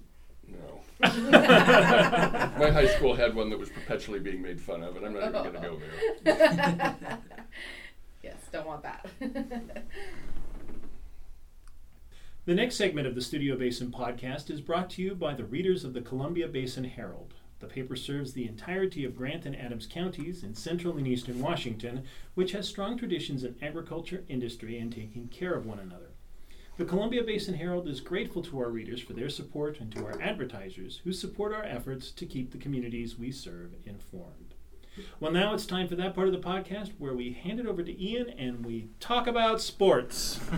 no. 0.48 0.82
My 1.00 2.70
high 2.72 2.88
school 2.88 3.16
had 3.16 3.36
one 3.36 3.50
that 3.50 3.60
was 3.60 3.70
perpetually 3.70 4.20
being 4.20 4.42
made 4.42 4.60
fun 4.60 4.84
of, 4.84 4.98
and 4.98 5.06
I'm 5.06 5.14
not 5.14 5.24
even 5.30 5.34
going 5.34 5.54
to 5.54 5.60
go 5.62 5.82
there. 6.24 7.18
Yes, 8.24 8.36
don't 8.52 8.68
want 8.68 8.84
that. 8.84 9.08
The 12.44 12.56
next 12.56 12.76
segment 12.76 13.06
of 13.06 13.14
the 13.14 13.22
Studio 13.22 13.56
Basin 13.56 13.92
podcast 13.92 14.50
is 14.50 14.62
brought 14.62 14.90
to 14.92 15.02
you 15.04 15.14
by 15.14 15.36
the 15.36 15.46
readers 15.46 15.84
of 15.84 15.94
the 15.94 16.02
Columbia 16.02 16.48
Basin 16.48 16.86
Herald. 16.86 17.36
The 17.60 17.68
paper 17.68 17.96
serves 17.96 18.34
the 18.34 18.48
entirety 18.48 19.06
of 19.06 19.16
Grant 19.16 19.46
and 19.46 19.56
Adams 19.56 19.86
counties 19.86 20.44
in 20.44 20.56
central 20.56 20.98
and 20.98 21.08
eastern 21.08 21.40
Washington, 21.40 22.04
which 22.34 22.54
has 22.54 22.68
strong 22.68 22.98
traditions 22.98 23.44
in 23.44 23.58
agriculture, 23.62 24.24
industry, 24.28 24.80
and 24.80 24.92
taking 24.92 25.28
care 25.28 25.54
of 25.54 25.68
one 25.68 25.78
another. 25.78 26.14
The 26.78 26.86
Columbia 26.86 27.24
Basin 27.24 27.54
Herald 27.54 27.88
is 27.88 28.02
grateful 28.02 28.42
to 28.42 28.58
our 28.58 28.72
readers 28.72 29.02
for 29.02 29.14
their 29.14 29.30
support 29.30 29.80
and 29.80 29.92
to 29.92 30.04
our 30.04 30.20
advertisers 30.20 31.02
who 31.04 31.14
support 31.14 31.54
our 31.54 31.64
efforts 31.64 32.10
to 32.10 32.26
keep 32.26 32.50
the 32.50 32.58
communities 32.58 33.20
we 33.20 33.32
serve 33.32 33.76
informed. 33.86 34.56
Well, 35.20 35.32
now 35.32 35.54
it's 35.54 35.68
time 35.68 35.88
for 35.88 35.96
that 35.98 36.16
part 36.16 36.28
of 36.28 36.34
the 36.34 36.40
podcast 36.40 36.94
where 36.98 37.14
we 37.14 37.34
hand 37.34 37.60
it 37.60 37.68
over 37.68 37.84
to 37.84 38.04
Ian 38.04 38.32
and 38.32 38.66
we 38.66 38.90
talk 39.00 39.28
about 39.28 39.62
sports. 39.62 40.40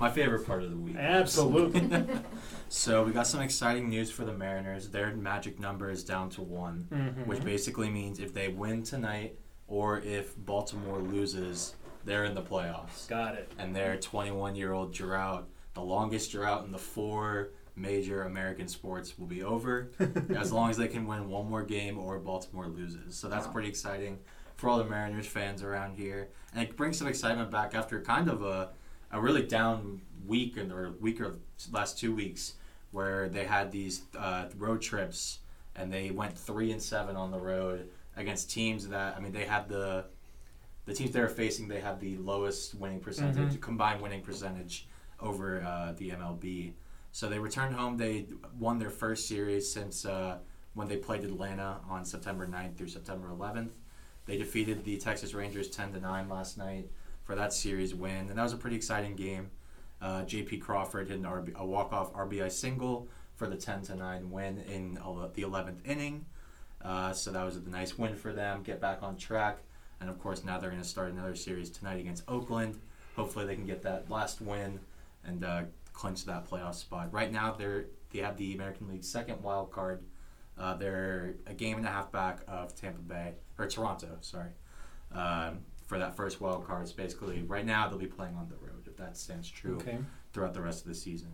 My 0.00 0.10
favorite 0.10 0.46
part 0.46 0.62
of 0.64 0.70
the 0.70 0.76
week. 0.76 0.96
Absolutely. 0.96 2.04
So 2.72 3.02
we 3.02 3.10
got 3.10 3.26
some 3.26 3.40
exciting 3.42 3.88
news 3.88 4.12
for 4.12 4.24
the 4.24 4.32
Mariners. 4.32 4.88
Their 4.90 5.12
magic 5.16 5.58
number 5.58 5.90
is 5.90 6.04
down 6.04 6.30
to 6.30 6.40
one, 6.40 6.86
Mhm. 6.92 7.26
which 7.26 7.42
basically 7.42 7.90
means 7.90 8.20
if 8.20 8.32
they 8.32 8.46
win 8.46 8.84
tonight 8.84 9.36
or 9.66 9.98
if 9.98 10.36
Baltimore 10.38 11.00
loses, 11.00 11.74
they're 12.04 12.24
in 12.24 12.34
the 12.36 12.42
playoffs. 12.42 13.08
Got 13.08 13.34
it. 13.34 13.50
And 13.58 13.74
their 13.74 13.96
21-year-old 13.96 14.92
drought, 14.94 15.48
the 15.74 15.80
longest 15.82 16.30
drought 16.30 16.64
in 16.64 16.70
the 16.70 16.78
four 16.78 17.50
major 17.74 18.22
American 18.22 18.68
sports, 18.68 19.18
will 19.18 19.26
be 19.26 19.42
over 19.42 19.90
as 20.38 20.52
long 20.52 20.70
as 20.70 20.76
they 20.76 20.86
can 20.86 21.08
win 21.08 21.28
one 21.28 21.50
more 21.50 21.64
game 21.64 21.98
or 21.98 22.20
Baltimore 22.20 22.68
loses. 22.68 23.16
So 23.16 23.28
that's 23.28 23.46
Wow. 23.48 23.52
pretty 23.52 23.68
exciting 23.68 24.20
for 24.54 24.68
all 24.70 24.78
the 24.78 24.84
Mariners 24.84 25.26
fans 25.26 25.64
around 25.64 25.96
here, 25.96 26.28
and 26.54 26.62
it 26.68 26.76
brings 26.76 26.98
some 26.98 27.08
excitement 27.08 27.50
back 27.50 27.74
after 27.74 28.00
kind 28.00 28.28
of 28.28 28.42
a, 28.42 28.70
a 29.12 29.20
really 29.20 29.42
down 29.42 30.00
week 30.26 30.56
in 30.56 30.70
or 30.70 30.92
week 31.00 31.20
or 31.20 31.36
last 31.72 31.98
two 31.98 32.14
weeks 32.14 32.54
where 32.92 33.28
they 33.28 33.44
had 33.44 33.70
these 33.72 34.02
uh, 34.18 34.46
road 34.58 34.80
trips 34.80 35.38
and 35.76 35.92
they 35.92 36.10
went 36.10 36.36
three 36.36 36.72
and 36.72 36.82
seven 36.82 37.16
on 37.16 37.30
the 37.30 37.38
road 37.38 37.88
against 38.16 38.50
teams 38.50 38.86
that 38.88 39.16
I 39.16 39.20
mean 39.20 39.32
they 39.32 39.44
had 39.44 39.68
the 39.68 40.04
the 40.86 40.94
teams 40.94 41.10
they 41.12 41.20
were 41.20 41.28
facing 41.28 41.68
they 41.68 41.80
had 41.80 42.00
the 42.00 42.16
lowest 42.18 42.74
winning 42.74 43.00
percentage 43.00 43.52
Mhm. 43.54 43.60
combined 43.60 44.00
winning 44.00 44.22
percentage 44.22 44.86
over 45.20 45.62
uh, 45.62 45.92
the 45.98 46.10
MLB. 46.10 46.72
So 47.12 47.28
they 47.28 47.38
returned 47.38 47.74
home. 47.74 47.96
They 47.96 48.26
won 48.58 48.78
their 48.78 48.90
first 48.90 49.28
series 49.28 49.70
since 49.70 50.06
uh, 50.06 50.38
when 50.74 50.88
they 50.88 50.96
played 50.96 51.24
Atlanta 51.24 51.80
on 51.88 52.04
September 52.04 52.46
9th 52.46 52.76
through 52.76 52.88
September 52.88 53.28
11th. 53.28 53.70
They 54.26 54.36
defeated 54.38 54.84
the 54.84 54.96
Texas 54.96 55.34
Rangers 55.34 55.68
10 55.68 55.92
to 55.94 56.00
9 56.00 56.28
last 56.28 56.56
night 56.56 56.88
for 57.30 57.36
that 57.36 57.52
series 57.52 57.94
win, 57.94 58.28
and 58.28 58.30
that 58.30 58.42
was 58.42 58.52
a 58.52 58.56
pretty 58.56 58.74
exciting 58.74 59.14
game. 59.14 59.52
Uh, 60.02 60.24
J.P. 60.24 60.58
Crawford 60.58 61.06
hit 61.06 61.18
an 61.18 61.22
RB, 61.22 61.54
a 61.54 61.64
walk-off 61.64 62.12
RBI 62.12 62.50
single 62.50 63.06
for 63.36 63.46
the 63.46 63.54
10 63.54 63.82
to 63.82 63.94
9 63.94 64.32
win 64.32 64.58
in 64.68 64.94
the 64.94 65.42
11th 65.42 65.78
inning. 65.84 66.24
Uh, 66.82 67.12
so 67.12 67.30
that 67.30 67.44
was 67.44 67.54
a 67.54 67.60
nice 67.68 67.96
win 67.96 68.16
for 68.16 68.32
them. 68.32 68.64
Get 68.64 68.80
back 68.80 69.04
on 69.04 69.16
track, 69.16 69.58
and 70.00 70.10
of 70.10 70.18
course 70.18 70.42
now 70.42 70.58
they're 70.58 70.70
going 70.70 70.82
to 70.82 70.88
start 70.88 71.12
another 71.12 71.36
series 71.36 71.70
tonight 71.70 72.00
against 72.00 72.24
Oakland. 72.26 72.80
Hopefully 73.14 73.46
they 73.46 73.54
can 73.54 73.64
get 73.64 73.82
that 73.82 74.10
last 74.10 74.40
win 74.40 74.80
and 75.24 75.44
uh, 75.44 75.62
clinch 75.92 76.24
that 76.24 76.50
playoff 76.50 76.74
spot. 76.74 77.12
Right 77.12 77.30
now 77.30 77.52
they're 77.52 77.84
they 78.12 78.18
have 78.18 78.38
the 78.38 78.54
American 78.54 78.88
League 78.88 79.04
second 79.04 79.40
wild 79.40 79.70
card. 79.70 80.02
Uh, 80.58 80.74
they're 80.74 81.36
a 81.46 81.54
game 81.54 81.76
and 81.76 81.86
a 81.86 81.90
half 81.90 82.10
back 82.10 82.40
of 82.48 82.74
Tampa 82.74 83.02
Bay 83.02 83.34
or 83.56 83.68
Toronto, 83.68 84.18
sorry, 84.20 84.50
um, 85.14 85.60
for 85.90 85.98
that 85.98 86.14
first 86.16 86.40
wild 86.40 86.64
card. 86.64 86.82
It's 86.82 86.92
basically 86.92 87.42
right 87.42 87.66
now 87.66 87.88
they'll 87.88 87.98
be 87.98 88.06
playing 88.06 88.36
on 88.36 88.48
the 88.48 88.54
road 88.64 88.86
if 88.86 88.96
that 88.96 89.16
stands 89.16 89.50
true 89.50 89.74
Okay. 89.78 89.98
throughout 90.32 90.54
the 90.54 90.60
rest 90.62 90.82
of 90.82 90.86
the 90.88 90.94
season. 90.94 91.32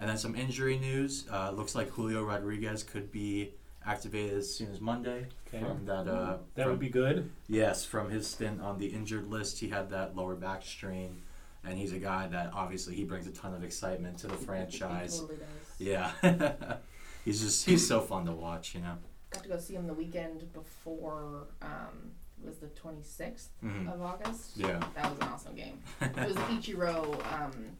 And 0.00 0.10
then 0.10 0.18
some 0.18 0.34
injury 0.34 0.76
news. 0.80 1.26
Uh, 1.30 1.52
looks 1.52 1.76
like 1.76 1.88
Julio 1.90 2.24
Rodriguez 2.24 2.82
could 2.82 3.12
be 3.12 3.54
activated 3.86 4.36
as 4.36 4.52
soon 4.52 4.72
as 4.72 4.80
Monday 4.80 5.28
Okay. 5.46 5.60
from 5.60 5.86
that. 5.86 6.08
Uh, 6.08 6.38
That 6.56 6.64
from- 6.64 6.72
would 6.72 6.80
be 6.80 6.88
good. 6.88 7.30
Yes, 7.46 7.84
from 7.84 8.10
his 8.10 8.26
stint 8.26 8.60
on 8.60 8.78
the 8.78 8.86
injured 8.88 9.28
list, 9.30 9.60
he 9.60 9.68
had 9.68 9.90
that 9.90 10.16
lower 10.16 10.34
back 10.34 10.64
strain, 10.64 11.22
and 11.62 11.78
he's 11.78 11.92
a 11.92 12.00
guy 12.00 12.26
that 12.26 12.52
obviously 12.52 12.96
he 12.96 13.04
brings 13.04 13.28
a 13.28 13.32
ton 13.32 13.54
of 13.54 13.62
excitement 13.62 14.18
to 14.18 14.26
the 14.26 14.34
franchise. 14.36 15.20
Totally 15.20 15.38
does. 15.38 15.46
Yeah, 15.78 16.10
he's 17.24 17.40
just 17.42 17.64
he's 17.64 17.86
so 17.86 18.00
fun 18.00 18.26
to 18.26 18.32
watch, 18.32 18.74
you 18.74 18.80
know. 18.80 18.98
Got 19.30 19.44
to 19.44 19.48
go 19.50 19.58
see 19.58 19.74
him 19.74 19.86
the 19.86 19.94
weekend 19.94 20.52
before. 20.52 21.46
Um, 21.62 22.10
it 22.27 22.27
was 22.44 22.58
the 22.58 22.68
26th 22.68 23.48
Mhm. 23.64 23.92
of 23.92 24.00
August. 24.02 24.56
Yeah. 24.56 24.80
That 24.94 25.10
was 25.10 25.18
an 25.20 25.28
awesome 25.28 25.54
game. 25.54 25.80
It 26.00 26.16
was 26.16 26.36
Ichiro. 26.36 27.32
Um, 27.32 27.76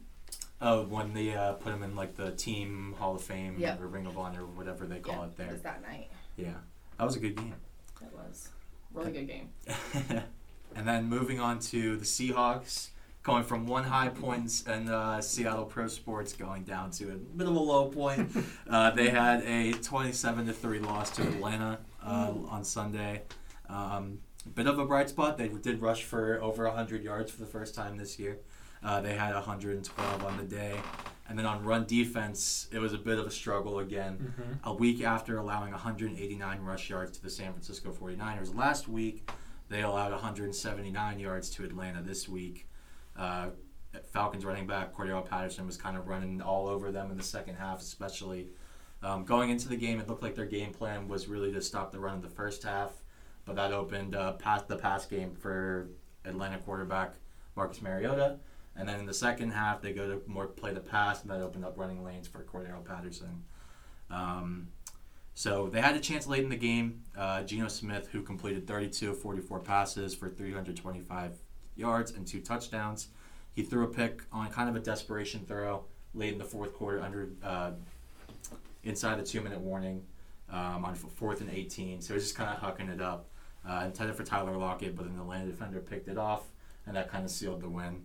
Oh, 0.60 0.82
when 0.86 1.14
they 1.14 1.34
uh, 1.34 1.52
put 1.52 1.72
him 1.72 1.84
in 1.84 1.94
like 1.94 2.16
the 2.16 2.32
team 2.32 2.94
Hall 2.98 3.14
of 3.14 3.22
Fame 3.22 3.54
Yep. 3.58 3.80
or 3.80 3.86
Ring 3.86 4.06
of 4.06 4.18
Honor, 4.18 4.42
or 4.42 4.46
whatever 4.46 4.86
they 4.86 4.98
call 4.98 5.18
yeah, 5.18 5.24
it 5.26 5.36
there. 5.36 5.46
It 5.48 5.52
was 5.52 5.62
that 5.62 5.82
night. 5.82 6.10
Yeah, 6.36 6.54
that 6.96 7.04
was 7.04 7.14
a 7.14 7.20
good 7.20 7.36
game. 7.36 7.54
That 8.00 8.12
was 8.12 8.48
really 8.92 9.12
good 9.12 9.28
game. 9.28 9.50
and 10.74 10.86
then 10.88 11.04
moving 11.08 11.38
on 11.38 11.60
to 11.60 11.96
the 11.96 12.04
Seahawks, 12.04 12.88
going 13.22 13.44
from 13.44 13.66
one 13.68 13.84
high 13.84 14.08
point 14.08 14.64
in 14.66 14.88
uh, 14.88 15.20
Seattle 15.20 15.64
Pro 15.64 15.86
Sports, 15.86 16.32
going 16.32 16.64
down 16.64 16.90
to 16.92 17.12
a 17.12 17.16
bit 17.16 17.46
of 17.46 17.54
a 17.54 17.58
low 17.60 17.86
point. 17.88 18.28
uh, 18.68 18.90
they 18.90 19.10
had 19.10 19.42
a 19.42 19.72
27 19.74 20.46
to 20.46 20.52
three 20.52 20.80
loss 20.80 21.10
to 21.10 21.22
Atlanta 21.22 21.78
uh, 22.04 22.32
on 22.48 22.64
Sunday. 22.64 23.22
Um, 23.68 24.18
bit 24.54 24.66
of 24.66 24.78
a 24.78 24.84
bright 24.84 25.08
spot. 25.08 25.38
They 25.38 25.48
did 25.48 25.80
rush 25.80 26.04
for 26.04 26.40
over 26.42 26.64
100 26.66 27.02
yards 27.02 27.30
for 27.30 27.40
the 27.40 27.46
first 27.46 27.74
time 27.74 27.96
this 27.96 28.18
year. 28.18 28.38
Uh, 28.82 29.00
they 29.00 29.14
had 29.14 29.34
112 29.34 30.24
on 30.24 30.36
the 30.36 30.44
day. 30.44 30.74
And 31.28 31.38
then 31.38 31.44
on 31.44 31.62
run 31.64 31.84
defense, 31.84 32.68
it 32.72 32.78
was 32.78 32.94
a 32.94 32.98
bit 32.98 33.18
of 33.18 33.26
a 33.26 33.30
struggle 33.30 33.80
again 33.80 34.32
Mm-hmm. 34.38 34.68
a 34.68 34.72
week 34.72 35.02
after 35.02 35.36
allowing 35.36 35.72
189 35.72 36.60
rush 36.62 36.88
yards 36.88 37.12
to 37.18 37.22
the 37.22 37.28
San 37.30 37.52
Francisco 37.52 37.90
49ers. 37.92 38.54
Last 38.54 38.88
week, 38.88 39.28
they 39.68 39.82
allowed 39.82 40.12
179 40.12 41.18
yards 41.20 41.50
to 41.50 41.64
Atlanta 41.64 42.00
this 42.02 42.28
week. 42.28 42.66
Uh, 43.16 43.48
Falcons 44.12 44.44
running 44.44 44.66
back 44.66 44.94
Cordarrelle 44.94 45.28
Patterson 45.28 45.66
was 45.66 45.76
kind 45.76 45.96
of 45.96 46.06
running 46.08 46.40
all 46.40 46.66
over 46.68 46.90
them 46.90 47.10
in 47.10 47.16
the 47.16 47.22
second 47.22 47.56
half, 47.56 47.80
especially. 47.80 48.48
Um, 49.02 49.24
going 49.24 49.50
into 49.50 49.68
the 49.68 49.76
game, 49.76 50.00
it 50.00 50.08
looked 50.08 50.22
like 50.22 50.34
their 50.34 50.46
game 50.46 50.72
plan 50.72 51.08
was 51.08 51.28
really 51.28 51.52
to 51.52 51.60
stop 51.60 51.92
the 51.92 52.00
run 52.00 52.16
in 52.16 52.22
the 52.22 52.28
first 52.28 52.62
half, 52.62 52.92
but 53.48 53.56
that 53.56 53.72
opened 53.72 54.14
uh, 54.14 54.32
past 54.32 54.68
the 54.68 54.76
pass 54.76 55.06
game 55.06 55.34
for 55.34 55.88
Atlanta 56.26 56.58
quarterback 56.58 57.14
Marcus 57.56 57.80
Mariota. 57.80 58.36
And 58.76 58.88
then 58.88 59.00
in 59.00 59.06
the 59.06 59.14
second 59.14 59.50
half, 59.50 59.80
they 59.80 59.92
go 59.92 60.06
to 60.06 60.22
more 60.28 60.46
play 60.46 60.72
the 60.72 60.80
pass, 60.80 61.22
and 61.22 61.30
that 61.30 61.40
opened 61.40 61.64
up 61.64 61.76
running 61.76 62.04
lanes 62.04 62.28
for 62.28 62.44
Cordarrelle 62.44 62.84
Patterson. 62.84 63.42
Um, 64.10 64.68
so 65.34 65.68
they 65.68 65.80
had 65.80 65.96
a 65.96 66.00
chance 66.00 66.26
late 66.26 66.44
in 66.44 66.50
the 66.50 66.56
game. 66.56 67.02
Uh, 67.16 67.42
Geno 67.42 67.68
Smith, 67.68 68.08
who 68.12 68.22
completed 68.22 68.66
32 68.68 69.10
of 69.10 69.18
44 69.18 69.60
passes 69.60 70.14
for 70.14 70.28
325 70.28 71.32
yards 71.74 72.12
and 72.12 72.26
two 72.26 72.40
touchdowns, 72.40 73.08
he 73.54 73.62
threw 73.62 73.84
a 73.84 73.88
pick 73.88 74.22
on 74.30 74.48
kind 74.50 74.68
of 74.68 74.76
a 74.76 74.80
desperation 74.80 75.44
throw 75.48 75.84
late 76.14 76.32
in 76.32 76.38
the 76.38 76.44
fourth 76.44 76.74
quarter 76.74 77.00
under 77.00 77.30
uh, 77.42 77.70
inside 78.84 79.18
the 79.18 79.24
two-minute 79.24 79.60
warning 79.60 80.04
um, 80.50 80.84
on 80.84 80.94
fourth 80.94 81.40
and 81.40 81.50
18. 81.50 82.00
So 82.00 82.14
he's 82.14 82.24
just 82.24 82.36
kind 82.36 82.50
of 82.50 82.60
hucking 82.60 82.92
it 82.92 83.00
up, 83.00 83.28
uh, 83.68 83.82
intended 83.86 84.16
for 84.16 84.24
Tyler 84.24 84.56
Lockett, 84.56 84.96
but 84.96 85.06
then 85.06 85.16
the 85.16 85.22
Atlanta 85.22 85.46
defender 85.46 85.80
picked 85.80 86.08
it 86.08 86.18
off, 86.18 86.42
and 86.86 86.96
that 86.96 87.10
kind 87.10 87.24
of 87.24 87.30
sealed 87.30 87.60
the 87.62 87.68
win. 87.68 88.02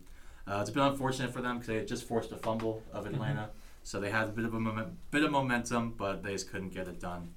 Uh, 0.47 0.59
it's 0.61 0.69
been 0.69 0.83
unfortunate 0.83 1.31
for 1.33 1.41
them 1.41 1.55
because 1.55 1.67
they 1.67 1.75
had 1.75 1.87
just 1.87 2.07
forced 2.07 2.31
a 2.31 2.37
fumble 2.37 2.81
of 2.91 3.05
Atlanta. 3.05 3.49
So 3.83 3.99
they 3.99 4.09
had 4.09 4.25
a 4.25 4.31
bit 4.31 4.45
of 4.45 4.53
a 4.53 4.59
moment, 4.59 4.89
bit 5.11 5.23
of 5.23 5.31
momentum, 5.31 5.93
but 5.97 6.23
they 6.23 6.31
just 6.33 6.49
couldn't 6.51 6.69
get 6.73 6.87
it 6.87 6.99
done 6.99 7.33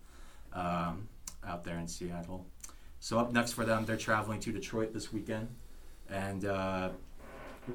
um, 0.53 1.09
out 1.47 1.65
there 1.65 1.79
in 1.79 1.87
Seattle. 1.89 2.47
So 3.01 3.19
up 3.19 3.33
next 3.33 3.53
for 3.53 3.65
them, 3.65 3.85
they're 3.85 3.97
traveling 3.97 4.41
to 4.41 4.53
Detroit 4.53 4.93
this 4.93 5.13
weekend, 5.13 5.49
and 6.09 6.45
uh, 6.45 6.91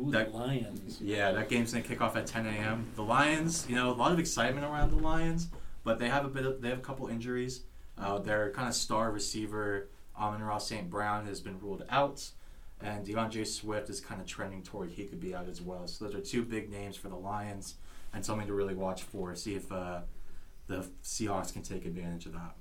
Ooh, 0.02 0.10
That- 0.12 0.32
the 0.32 0.38
Lions. 0.38 1.00
yeah, 1.02 1.32
that 1.32 1.50
game's 1.50 1.72
gonna 1.74 1.84
kick 1.84 2.02
off 2.02 2.16
at 2.16 2.26
10 2.28 2.46
a.m. 2.48 2.88
The 2.96 3.04
Lions, 3.04 3.66
you 3.70 3.76
know, 3.76 3.92
a 3.92 3.94
lot 3.94 4.12
of 4.12 4.20
excitement 4.20 4.66
around 4.66 4.92
the 4.92 4.98
Lions, 5.04 5.50
but 5.84 6.00
they 6.00 6.08
have 6.10 6.26
a 6.26 6.30
bit 6.30 6.46
of 6.46 6.62
they 6.62 6.70
have 6.70 6.80
a 6.80 6.82
couple 6.82 7.08
injuries. 7.08 7.62
Uh, 7.98 8.18
their 8.20 8.52
kind 8.52 8.68
of 8.68 8.74
star 8.74 9.12
receiver, 9.12 9.90
Amon-Ra 10.22 10.60
St. 10.60 10.90
Brown, 10.90 11.26
has 11.26 11.42
been 11.42 11.60
ruled 11.60 11.84
out, 11.90 12.30
and 12.80 13.06
D'Andre 13.06 13.44
Swift 13.44 13.90
is 13.90 14.00
kind 14.00 14.22
of 14.22 14.28
trending 14.28 14.62
toward 14.64 14.92
he 14.92 15.06
could 15.06 15.20
be 15.20 15.34
out 15.34 15.50
as 15.50 15.62
well. 15.62 15.88
So 15.88 16.06
those 16.06 16.16
are 16.16 16.22
two 16.22 16.44
big 16.44 16.70
names 16.70 16.96
for 16.96 17.10
the 17.10 17.16
Lions, 17.16 17.76
and 18.14 18.24
something 18.24 18.48
to 18.48 18.54
really 18.54 18.76
watch 18.76 19.04
for. 19.04 19.36
See 19.36 19.56
if 19.56 19.72
uh, 19.72 20.02
the 20.68 20.86
Seahawks 21.04 21.52
can 21.52 21.64
take 21.64 21.86
advantage 21.86 22.26
of 22.26 22.34
that. 22.34 22.56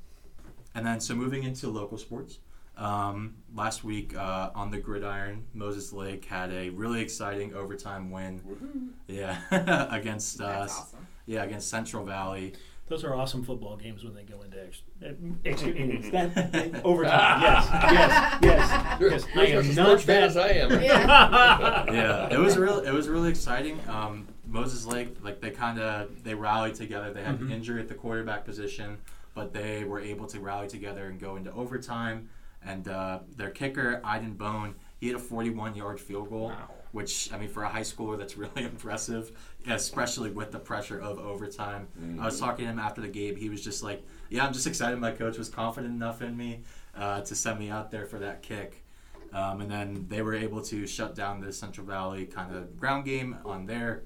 And 0.75 0.87
then, 0.87 1.00
so 1.00 1.14
moving 1.14 1.43
into 1.43 1.69
local 1.69 1.99
sports. 1.99 2.38
Um, 2.76 3.35
last 3.55 3.85
week 3.85 4.17
uh, 4.17 4.50
on 4.55 4.71
the 4.71 4.79
gridiron, 4.79 5.45
Moses 5.52 5.93
Lake 5.93 6.25
had 6.25 6.50
a 6.50 6.71
really 6.71 7.02
exciting 7.02 7.55
overtime 7.55 8.11
win. 8.11 8.95
Yeah, 9.07 9.38
against 9.90 10.40
uh, 10.40 10.61
awesome. 10.62 11.07
yeah 11.26 11.43
against 11.43 11.69
Central 11.69 12.05
Valley. 12.07 12.55
Those 12.90 13.04
are 13.04 13.14
awesome 13.14 13.44
football 13.44 13.76
games 13.76 14.02
when 14.02 14.14
they 14.14 14.25
go 14.25 14.42
into 14.42 14.59
extra, 14.62 15.14
extra 15.44 15.70
innings. 15.70 16.11
That, 16.11 16.82
overtime. 16.85 17.40
Yes, 17.40 17.68
yes, 17.70 18.38
yes, 18.42 19.00
You're, 19.00 19.11
yes. 19.12 19.26
you're 19.32 19.42
I 19.42 19.47
as 19.47 19.66
much 19.66 19.66
am 19.68 19.73
sports 19.73 19.76
not 19.76 20.00
fan 20.00 20.23
as. 20.25 20.37
I 20.37 20.49
am. 20.49 20.70
Yeah. 20.82 21.92
yeah, 21.92 22.35
it 22.35 22.38
was 22.38 22.59
real. 22.59 22.80
It 22.80 22.90
was 22.90 23.09
really 23.09 23.30
exciting. 23.30 23.78
Um, 23.88 24.26
Moses 24.44 24.85
Lake, 24.87 25.14
like 25.23 25.40
they 25.40 25.50
kind 25.50 25.78
of 25.78 26.25
they 26.25 26.35
rallied 26.35 26.75
together. 26.75 27.12
They 27.12 27.23
had 27.23 27.38
Mhm. 27.38 27.42
an 27.42 27.52
injury 27.52 27.80
at 27.80 27.87
the 27.87 27.94
quarterback 27.94 28.44
position, 28.44 28.99
but 29.37 29.52
they 29.52 29.85
were 29.85 30.00
able 30.00 30.26
to 30.26 30.40
rally 30.40 30.66
together 30.66 31.06
and 31.06 31.20
go 31.20 31.37
into 31.37 31.52
overtime. 31.52 32.28
And 32.64 32.88
uh, 32.88 33.20
their 33.37 33.50
kicker, 33.50 34.00
Iden 34.04 34.32
Bone, 34.35 34.75
he 34.99 35.06
had 35.06 35.16
a 35.16 35.20
41-yard 35.23 36.00
field 36.00 36.28
goal, 36.28 36.49
Wow. 36.49 36.70
Which 36.92 37.32
I 37.32 37.38
mean 37.38 37.49
for 37.49 37.62
a 37.62 37.68
high 37.68 37.80
schooler 37.82 38.18
that's 38.18 38.37
really 38.37 38.50
impressive, 38.64 39.32
especially 39.66 40.30
with 40.30 40.52
the 40.52 40.59
pressure 40.59 41.00
of 41.00 41.18
overtime. 41.18 41.88
I 42.20 42.25
was 42.26 42.38
talking 42.40 42.64
to 42.64 42.70
him 42.70 42.78
after 42.78 43.00
the 43.00 43.09
game. 43.09 43.37
He 43.37 43.49
was 43.49 43.62
just 43.62 43.82
like, 43.82 44.02
"Yeah, 44.28 44.47
I'm 44.47 44.52
just 44.52 44.66
excited. 44.66 44.99
My 44.99 45.12
coach 45.12 45.38
was 45.38 45.49
confident 45.49 45.94
enough 45.94 46.23
in 46.23 46.37
me 46.37 46.62
uh, 46.97 47.20
to 47.23 47.35
send 47.35 47.59
me 47.59 47.70
out 47.70 47.90
there 47.90 48.06
for 48.06 48.18
that 48.18 48.42
kick." 48.42 48.85
Um, 49.32 49.61
and 49.61 49.70
then 49.70 50.06
they 50.09 50.23
were 50.23 50.35
able 50.35 50.61
to 50.62 50.87
shut 50.87 51.14
down 51.14 51.40
the 51.40 51.52
Central 51.52 51.87
Valley 51.87 52.26
kind 52.26 52.54
of 52.54 52.76
ground 52.76 53.04
game 53.04 53.37
on 53.44 53.64
their 53.64 54.02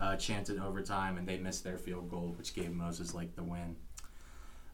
uh, 0.00 0.16
chance 0.16 0.50
in 0.50 0.58
overtime, 0.58 1.16
and 1.16 1.28
they 1.28 1.38
missed 1.38 1.62
their 1.62 1.78
field 1.78 2.10
goal, 2.10 2.34
which 2.36 2.54
gave 2.54 2.72
Moses 2.72 3.14
like 3.14 3.36
the 3.36 3.44
win. 3.44 3.76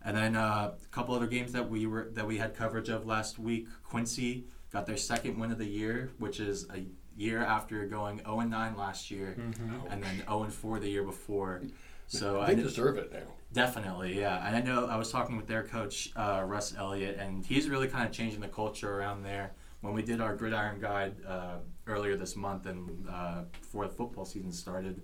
And 0.03 0.17
then 0.17 0.37
uh, 0.37 0.73
a 0.83 0.87
couple 0.89 1.15
other 1.15 1.27
games 1.27 1.53
that 1.53 1.69
we 1.69 1.87
were 1.87 2.11
that 2.15 2.27
we 2.27 2.39
had 2.39 2.57
coverage 2.57 2.89
of 2.89 3.07
last 3.07 3.39
week. 3.39 3.69
Quincy 3.85 4.47
got 4.73 4.87
their 4.87 4.97
second 4.97 5.39
win 5.39 5.51
of 5.53 5.59
the 5.59 5.67
year, 5.67 6.11
which 6.19 6.41
is 6.41 6.67
a 6.71 6.87
year 7.17 7.39
after 7.45 7.85
going 7.87 8.19
0 8.21 8.41
and 8.41 8.51
9 8.51 8.77
last 8.77 9.11
year, 9.11 9.35
Mhm. 9.39 9.91
and 9.91 10.03
then 10.03 10.17
0 10.27 10.43
and 10.45 10.53
4 10.53 10.79
the 10.79 10.89
year 10.89 11.03
before. 11.03 11.63
So 12.07 12.41
I 12.41 12.47
they 12.49 12.55
kn- 12.55 12.67
deserve 12.67 12.97
it 12.99 13.13
now. 13.13 13.21
Definitely, 13.53 14.19
yeah. 14.19 14.47
And 14.47 14.57
I 14.57 14.61
know 14.61 14.87
I 14.87 14.97
was 14.97 15.11
talking 15.11 15.37
with 15.37 15.47
their 15.47 15.63
coach, 15.65 16.11
uh, 16.17 16.43
Russ 16.47 16.75
Elliott, 16.77 17.17
and 17.19 17.45
he's 17.45 17.69
really 17.69 17.89
kind 17.89 18.07
of 18.07 18.13
changing 18.13 18.41
the 18.41 18.49
culture 18.49 18.97
around 18.99 19.23
there. 19.23 19.53
When 19.81 19.93
we 19.95 20.03
did 20.03 20.21
our 20.21 20.37
gridiron 20.37 20.81
guide 20.81 21.17
uh, 21.27 21.57
earlier 21.87 22.17
this 22.17 22.37
month 22.37 22.67
and 22.67 23.07
uh, 23.09 23.43
before 23.61 23.87
the 23.87 23.93
football 23.95 24.25
season 24.25 24.53
started, 24.53 25.03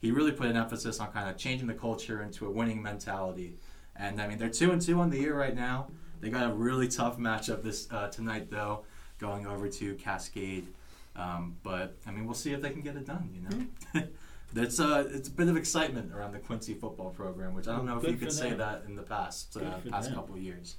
he 0.00 0.10
really 0.10 0.32
put 0.32 0.46
an 0.46 0.56
emphasis 0.56 1.00
on 1.00 1.10
kind 1.12 1.28
of 1.28 1.36
changing 1.36 1.66
the 1.68 1.74
culture 1.74 2.22
into 2.22 2.46
a 2.46 2.50
winning 2.50 2.82
mentality. 2.82 3.56
And 3.94 4.20
I 4.20 4.26
mean, 4.28 4.38
they're 4.38 4.48
two 4.50 4.72
and 4.72 4.80
two 4.82 5.00
on 5.00 5.10
the 5.10 5.18
year 5.18 5.36
right 5.38 5.54
now. 5.54 5.88
They 6.20 6.28
got 6.30 6.50
a 6.50 6.54
really 6.54 6.88
tough 6.88 7.18
matchup 7.18 7.62
this 7.62 7.88
uh, 7.92 8.08
tonight, 8.08 8.50
though, 8.50 8.84
going 9.18 9.46
over 9.46 9.68
to 9.68 9.94
Cascade. 9.96 10.66
Um, 11.16 11.56
but 11.62 11.96
I 12.06 12.10
mean, 12.10 12.26
we'll 12.26 12.34
see 12.34 12.52
if 12.52 12.60
they 12.60 12.70
can 12.70 12.82
get 12.82 12.96
it 12.96 13.06
done. 13.06 13.30
You 13.32 14.00
know, 14.00 14.02
it's 14.62 14.78
uh, 14.78 15.08
it's 15.10 15.28
a 15.28 15.32
bit 15.32 15.48
of 15.48 15.56
excitement 15.56 16.12
around 16.12 16.32
the 16.32 16.38
Quincy 16.38 16.74
football 16.74 17.10
program, 17.10 17.54
which 17.54 17.68
I 17.68 17.76
don't 17.76 17.86
know 17.86 17.98
if 17.98 18.04
you 18.04 18.16
could 18.16 18.32
say 18.32 18.52
that 18.54 18.84
in 18.86 18.96
the 18.96 19.02
past 19.02 19.56
uh, 19.56 19.78
past 19.90 20.08
them. 20.08 20.14
couple 20.14 20.34
of 20.34 20.42
years. 20.42 20.76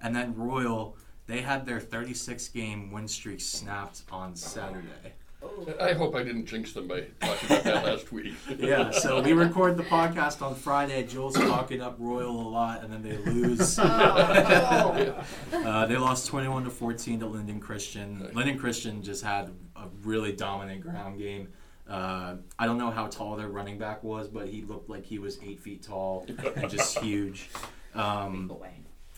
And 0.00 0.14
then 0.14 0.34
Royal, 0.36 0.96
they 1.26 1.40
had 1.40 1.66
their 1.66 1.80
36 1.80 2.48
game 2.48 2.92
win 2.92 3.08
streak 3.08 3.40
snapped 3.40 4.02
on 4.10 4.36
Saturday. 4.36 5.14
Oh. 5.40 5.72
I 5.80 5.92
hope 5.92 6.14
I 6.16 6.22
didn't 6.24 6.46
jinx 6.46 6.72
them 6.72 6.88
by 6.88 7.02
talking 7.20 7.46
about 7.50 7.64
that 7.64 7.84
last 7.84 8.10
week. 8.12 8.34
Yeah, 8.58 8.90
so 8.90 9.22
we 9.22 9.32
record 9.32 9.76
the 9.76 9.84
podcast 9.84 10.42
on 10.42 10.54
Friday. 10.56 11.04
Jules 11.06 11.34
talking 11.36 11.80
up 11.80 11.96
Royal 11.98 12.30
a 12.30 12.48
lot, 12.48 12.82
and 12.82 12.92
then 12.92 13.02
they 13.02 13.16
lose. 13.18 13.78
Oh. 13.78 15.24
Uh, 15.52 15.86
they 15.86 15.96
lost 15.96 16.26
21 16.28 16.64
to 16.64 16.70
14 16.70 17.20
to 17.20 17.26
Lynden 17.26 17.60
Christian. 17.60 18.30
Lynden 18.34 18.58
Christian 18.58 19.02
just 19.02 19.22
had 19.22 19.50
a 19.76 19.86
really 20.02 20.32
dominant 20.32 20.80
ground 20.80 21.18
game. 21.18 21.48
Uh, 21.88 22.36
I 22.58 22.66
don't 22.66 22.78
know 22.78 22.90
how 22.90 23.06
tall 23.06 23.36
their 23.36 23.48
running 23.48 23.78
back 23.78 24.02
was, 24.02 24.28
but 24.28 24.48
he 24.48 24.62
looked 24.62 24.88
like 24.88 25.04
he 25.04 25.18
was 25.18 25.38
eight 25.42 25.60
feet 25.60 25.82
tall 25.82 26.26
and 26.56 26.70
just 26.70 26.98
huge. 27.02 27.50
Um, 27.94 28.50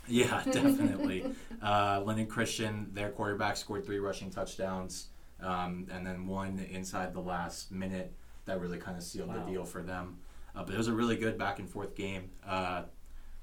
yeah, 0.08 0.42
definitely. 0.44 1.24
uh, 1.62 2.00
Lynden 2.00 2.28
Christian, 2.28 2.88
their 2.92 3.10
quarterback 3.10 3.56
scored 3.56 3.84
three 3.86 3.98
rushing 3.98 4.30
touchdowns, 4.30 5.08
um, 5.42 5.86
and 5.92 6.06
then 6.06 6.26
one 6.26 6.58
inside 6.70 7.12
the 7.12 7.20
last 7.20 7.70
minute 7.72 8.12
that 8.46 8.60
really 8.60 8.78
kind 8.78 8.96
of 8.96 9.02
sealed 9.02 9.28
Wow. 9.28 9.44
the 9.44 9.50
deal 9.52 9.64
for 9.64 9.82
them. 9.82 10.18
Uh, 10.54 10.64
but 10.64 10.74
it 10.74 10.78
was 10.78 10.88
a 10.88 10.92
really 10.92 11.16
good 11.16 11.38
back 11.38 11.58
and 11.58 11.68
forth 11.68 11.94
game. 11.94 12.30
Uh, 12.46 12.82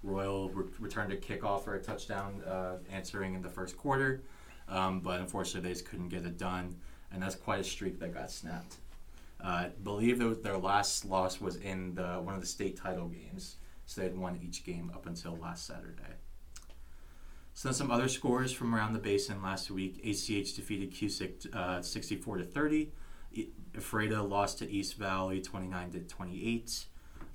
Royal 0.04 0.50
re- 0.50 0.70
returned 0.80 1.12
a 1.12 1.18
kickoff 1.18 1.64
for 1.64 1.76
a 1.76 1.82
touchdown, 1.82 2.42
uh, 2.44 2.78
answering 2.92 3.34
in 3.34 3.42
the 3.42 3.50
first 3.50 3.78
quarter, 3.78 4.22
um, 4.70 5.00
but 5.00 5.20
unfortunately 5.20 5.68
they 5.70 5.74
just 5.74 5.86
couldn't 5.86 6.10
get 6.10 6.26
it 6.26 6.38
done, 6.38 6.76
and 7.12 7.22
that's 7.22 7.36
quite 7.36 7.60
a 7.60 7.64
streak 7.64 8.00
that 8.00 8.14
got 8.14 8.30
snapped. 8.30 8.76
Uh, 9.44 9.48
I 9.48 9.70
believe 9.84 10.20
that 10.20 10.44
their 10.44 10.58
last 10.58 11.06
loss 11.06 11.40
was 11.42 11.56
in 11.58 11.96
the 11.96 12.16
one 12.22 12.36
of 12.36 12.42
the 12.42 12.48
state 12.48 12.76
title 12.78 13.08
games, 13.08 13.56
so 13.86 14.02
they 14.02 14.08
had 14.08 14.18
won 14.18 14.40
each 14.44 14.64
game 14.64 14.92
up 14.94 15.06
until 15.08 15.36
last 15.38 15.66
Saturday. 15.66 16.14
So 17.58 17.70
then 17.70 17.74
some 17.74 17.90
other 17.90 18.08
scores 18.08 18.52
from 18.52 18.76
around 18.76 18.94
the 18.94 19.00
basin 19.00 19.42
last 19.42 19.72
week. 19.72 20.00
ACH 20.06 20.54
defeated 20.54 20.94
Cusick 20.94 21.52
uh, 21.56 21.82
64 21.82 22.38
to 22.38 22.44
30. 22.44 22.92
E- 23.34 23.48
Ephrata 23.74 24.22
lost 24.22 24.60
to 24.60 24.70
East 24.70 24.94
Valley 24.94 25.42
29 25.42 25.90
to 25.94 26.00
28. 26.02 26.86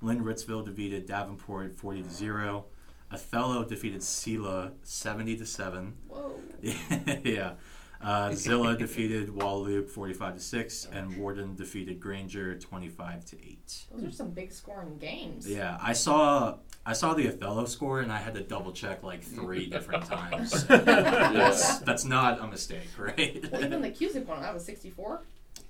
Lind-Ritzville 0.01 0.65
defeated 0.65 1.07
Davenport 1.07 1.75
40 1.75 2.05
to 2.05 2.11
0. 2.11 2.67
Othello 3.11 3.65
defeated 3.65 4.01
Selah 4.01 4.71
70 4.85 5.39
to 5.39 5.45
7. 5.45 5.93
Whoa. 6.07 6.39
yeah. 6.63 7.55
Uh, 8.03 8.33
Zillah 8.35 8.77
defeated 8.77 9.29
Wahluke 9.29 9.89
45 9.89 10.35
to 10.35 10.41
6 10.41 10.89
and 10.93 11.17
Warden 11.17 11.55
defeated 11.55 12.01
Granger 12.01 12.59
25 12.59 13.25
to 13.27 13.37
8. 13.37 13.85
Those 13.93 14.05
are 14.05 14.11
some 14.11 14.31
big 14.31 14.53
scoring 14.53 14.99
games. 14.99 15.49
Yeah, 15.49 15.79
I 15.81 15.93
saw 15.93 16.57
I 16.85 16.95
saw 16.95 17.15
the 17.15 17.29
Othello 17.29 17.65
score 17.67 18.01
and 18.01 18.11
I 18.11 18.19
had 18.19 18.35
to 18.35 18.41
double 18.43 18.73
check 18.73 19.03
like 19.05 19.23
three 19.23 19.67
different 19.67 20.05
times. 20.07 20.67
That's, 20.69 21.79
that's 21.79 22.05
not 22.05 22.41
a 22.41 22.47
mistake, 22.49 22.89
right? 22.99 23.45
Well, 23.53 23.65
even 23.65 23.83
the 23.83 23.91
Cusick 23.91 24.27
one, 24.27 24.43
that 24.43 24.53
was 24.53 24.65
64. 24.65 25.23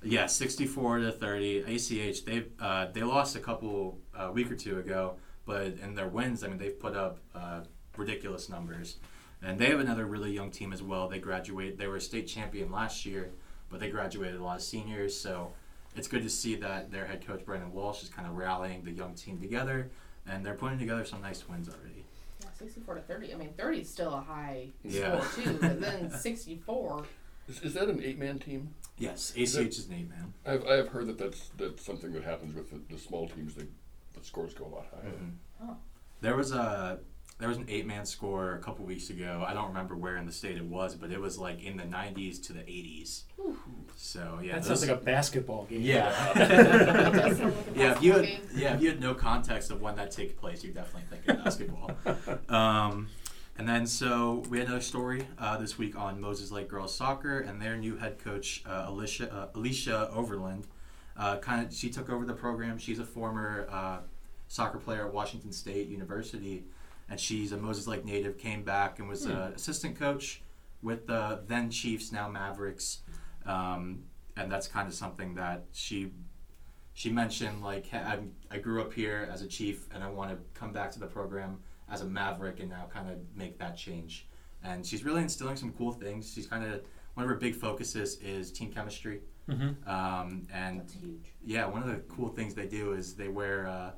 yeah, 0.02 0.24
64 0.26 0.98
to 1.00 1.12
30. 1.12 1.58
ACH 1.76 2.24
they 2.24 2.44
uh, 2.60 2.86
they 2.92 3.02
lost 3.02 3.36
a 3.36 3.40
couple 3.40 3.98
a 4.18 4.32
week 4.32 4.50
or 4.50 4.56
two 4.56 4.78
ago, 4.78 5.16
but 5.44 5.66
in 5.82 5.94
their 5.94 6.08
wins, 6.08 6.42
I 6.42 6.48
mean 6.48 6.56
they've 6.58 6.78
put 6.80 6.96
up 6.96 7.18
uh, 7.34 7.60
ridiculous 7.96 8.48
numbers. 8.48 8.96
And 9.42 9.58
they 9.58 9.66
have 9.70 9.80
another 9.80 10.06
really 10.06 10.32
young 10.32 10.50
team 10.50 10.72
as 10.72 10.82
well. 10.82 11.08
They 11.08 11.18
graduate. 11.18 11.76
They 11.78 11.86
were 11.88 11.96
a 11.96 12.00
state 12.00 12.26
champion 12.28 12.70
last 12.70 13.04
year, 13.04 13.30
but 13.70 13.80
they 13.80 13.90
graduated 13.90 14.38
a 14.40 14.44
lot 14.44 14.56
of 14.56 14.62
seniors. 14.62 15.18
So 15.18 15.52
it's 15.96 16.06
good 16.08 16.22
to 16.22 16.30
see 16.30 16.54
that 16.56 16.92
their 16.92 17.04
head 17.06 17.26
coach 17.26 17.44
Brandon 17.44 17.72
Walsh 17.72 18.02
is 18.02 18.08
kind 18.08 18.28
of 18.28 18.36
rallying 18.36 18.84
the 18.84 18.92
young 18.92 19.14
team 19.14 19.40
together, 19.40 19.90
and 20.26 20.46
they're 20.46 20.54
putting 20.54 20.78
together 20.78 21.04
some 21.04 21.20
nice 21.22 21.48
wins 21.48 21.68
already. 21.68 22.04
Yeah, 22.40 22.48
64 22.54 22.94
to 22.96 23.00
30. 23.02 23.34
I 23.34 23.36
mean, 23.36 23.52
30 23.56 23.80
is 23.80 23.88
still 23.90 24.14
a 24.14 24.20
high 24.20 24.68
Yeah. 24.84 25.20
score, 25.22 25.44
too, 25.44 25.58
but 25.60 25.80
then 25.80 26.10
64. 26.18 27.04
Is, 27.48 27.60
is 27.62 27.74
that 27.74 27.88
an 27.88 28.00
eight-man 28.02 28.38
team? 28.38 28.72
Yes, 28.98 29.32
ACH 29.36 29.46
is 29.48 29.88
an 29.88 29.94
eight 29.94 30.08
man. 30.08 30.32
I've, 30.46 30.64
I've 30.66 30.88
heard 30.88 31.08
that 31.08 31.18
that's, 31.18 31.50
that's 31.58 31.84
something 31.84 32.12
that 32.12 32.22
happens 32.22 32.54
with 32.54 32.70
the, 32.70 32.80
the 32.94 33.00
small 33.00 33.28
teams. 33.28 33.54
The, 33.56 33.66
the 34.16 34.24
scores 34.24 34.54
go 34.54 34.66
a 34.66 34.68
lot 34.68 34.86
higher. 34.92 35.10
Mm-hmm. 35.12 35.70
Oh. 35.70 35.76
There 36.20 36.36
was 36.36 36.52
a 36.52 37.00
there 37.42 37.48
was 37.48 37.58
an 37.58 37.66
eight 37.68 37.86
man 37.86 38.06
score 38.06 38.54
a 38.54 38.58
couple 38.58 38.84
weeks 38.84 39.10
ago. 39.10 39.44
I 39.46 39.52
don't 39.52 39.68
remember 39.68 39.96
where 39.96 40.16
in 40.16 40.24
the 40.26 40.32
state 40.32 40.56
it 40.56 40.64
was, 40.64 40.94
but 40.94 41.10
it 41.10 41.20
was 41.20 41.38
like 41.38 41.62
in 41.62 41.76
the 41.76 41.82
90s 41.84 42.40
to 42.46 42.52
the 42.52 42.60
80s. 42.60 43.22
Whew. 43.36 43.56
So 43.96 44.38
yeah, 44.42 44.52
That 44.54 44.64
those- 44.64 44.80
sounds 44.80 44.88
like 44.88 45.00
a 45.00 45.04
basketball 45.04 45.64
game. 45.64 45.82
yeah. 45.82 46.32
That 46.34 47.12
does 47.12 47.38
sound 47.38 47.56
like 47.56 47.76
a 47.76 47.78
yeah, 47.78 47.92
if 47.92 48.02
you 48.02 48.12
had, 48.12 48.28
yeah, 48.54 48.74
if 48.74 48.80
you 48.82 48.88
had 48.90 49.00
no 49.00 49.12
context 49.14 49.70
of 49.70 49.80
when 49.82 49.96
that 49.96 50.10
takes 50.12 50.32
place, 50.32 50.62
you 50.64 50.72
definitely 50.72 51.02
think 51.10 51.28
of 51.28 51.44
basketball. 51.44 51.90
Um, 52.48 53.08
and 53.58 53.68
then 53.68 53.86
so 53.86 54.42
we 54.48 54.58
had 54.58 54.66
another 54.68 54.82
story 54.82 55.26
uh, 55.38 55.58
this 55.58 55.76
week 55.76 55.94
on 55.96 56.20
Moses 56.20 56.50
Lake 56.50 56.68
girls 56.68 56.94
soccer 56.94 57.40
and 57.40 57.60
their 57.60 57.76
new 57.76 57.96
head 57.96 58.18
coach 58.18 58.62
uh, 58.66 58.84
Alicia 58.88 59.30
uh, 59.32 59.48
Alicia 59.54 60.08
Overland. 60.10 60.66
Uh, 61.16 61.36
kind 61.36 61.66
of, 61.66 61.74
she 61.74 61.90
took 61.90 62.08
over 62.08 62.24
the 62.24 62.32
program. 62.32 62.78
She's 62.78 62.98
a 62.98 63.04
former 63.04 63.66
uh, 63.70 63.98
soccer 64.48 64.78
player 64.78 65.06
at 65.06 65.12
Washington 65.12 65.52
State 65.52 65.88
University, 65.88 66.64
and 67.12 67.20
she's 67.20 67.52
a 67.52 67.58
Moses 67.58 67.86
Lake 67.86 68.04
native. 68.06 68.38
Came 68.38 68.62
back 68.64 68.98
and 68.98 69.06
was 69.08 69.26
Hmm. 69.26 69.32
uh, 69.32 69.48
assistant 69.54 69.98
coach 69.98 70.42
with 70.82 71.06
the 71.06 71.42
then 71.46 71.70
Chiefs, 71.70 72.10
now 72.10 72.26
Mavericks. 72.28 73.02
Um, 73.44 74.04
and 74.36 74.50
that's 74.50 74.66
kind 74.66 74.88
of 74.88 74.94
something 74.94 75.34
that 75.34 75.66
she 75.72 76.12
she 76.94 77.10
mentioned 77.10 77.62
like 77.62 77.86
"Hey, 77.86 77.98
I'm, 77.98 78.32
I 78.50 78.58
grew 78.58 78.80
up 78.80 78.92
here 78.92 79.28
as 79.30 79.42
a 79.42 79.46
chief 79.46 79.88
and 79.94 80.02
I 80.02 80.08
want 80.10 80.30
to 80.30 80.38
come 80.58 80.72
back 80.72 80.90
to 80.92 80.98
the 80.98 81.06
program 81.06 81.58
as 81.90 82.00
a 82.00 82.04
maverick 82.06 82.60
and 82.60 82.70
now 82.70 82.86
kind 82.92 83.10
of 83.10 83.16
make 83.36 83.58
that 83.58 83.76
change. 83.76 84.26
And 84.64 84.86
she's 84.86 85.04
really 85.04 85.22
instilling 85.22 85.56
some 85.56 85.72
cool 85.72 85.92
things. 85.92 86.32
She's 86.32 86.46
kind 86.46 86.64
of 86.64 86.80
one 87.14 87.24
of 87.24 87.28
her 87.30 87.36
big 87.36 87.54
focuses 87.54 88.18
is 88.20 88.50
team 88.50 88.72
chemistry. 88.72 89.20
Mm-hmm. 89.50 89.88
Um, 89.88 90.46
and 90.52 90.80
That's 90.80 90.94
huge. 90.94 91.24
yeah, 91.44 91.66
one 91.66 91.82
of 91.82 91.88
the 91.88 91.96
cool 92.14 92.28
things 92.28 92.54
they 92.54 92.66
do 92.68 92.92
is 92.92 93.14
they 93.14 93.28
wear 93.28 93.66
uh, 93.66 93.90
like 93.90 93.94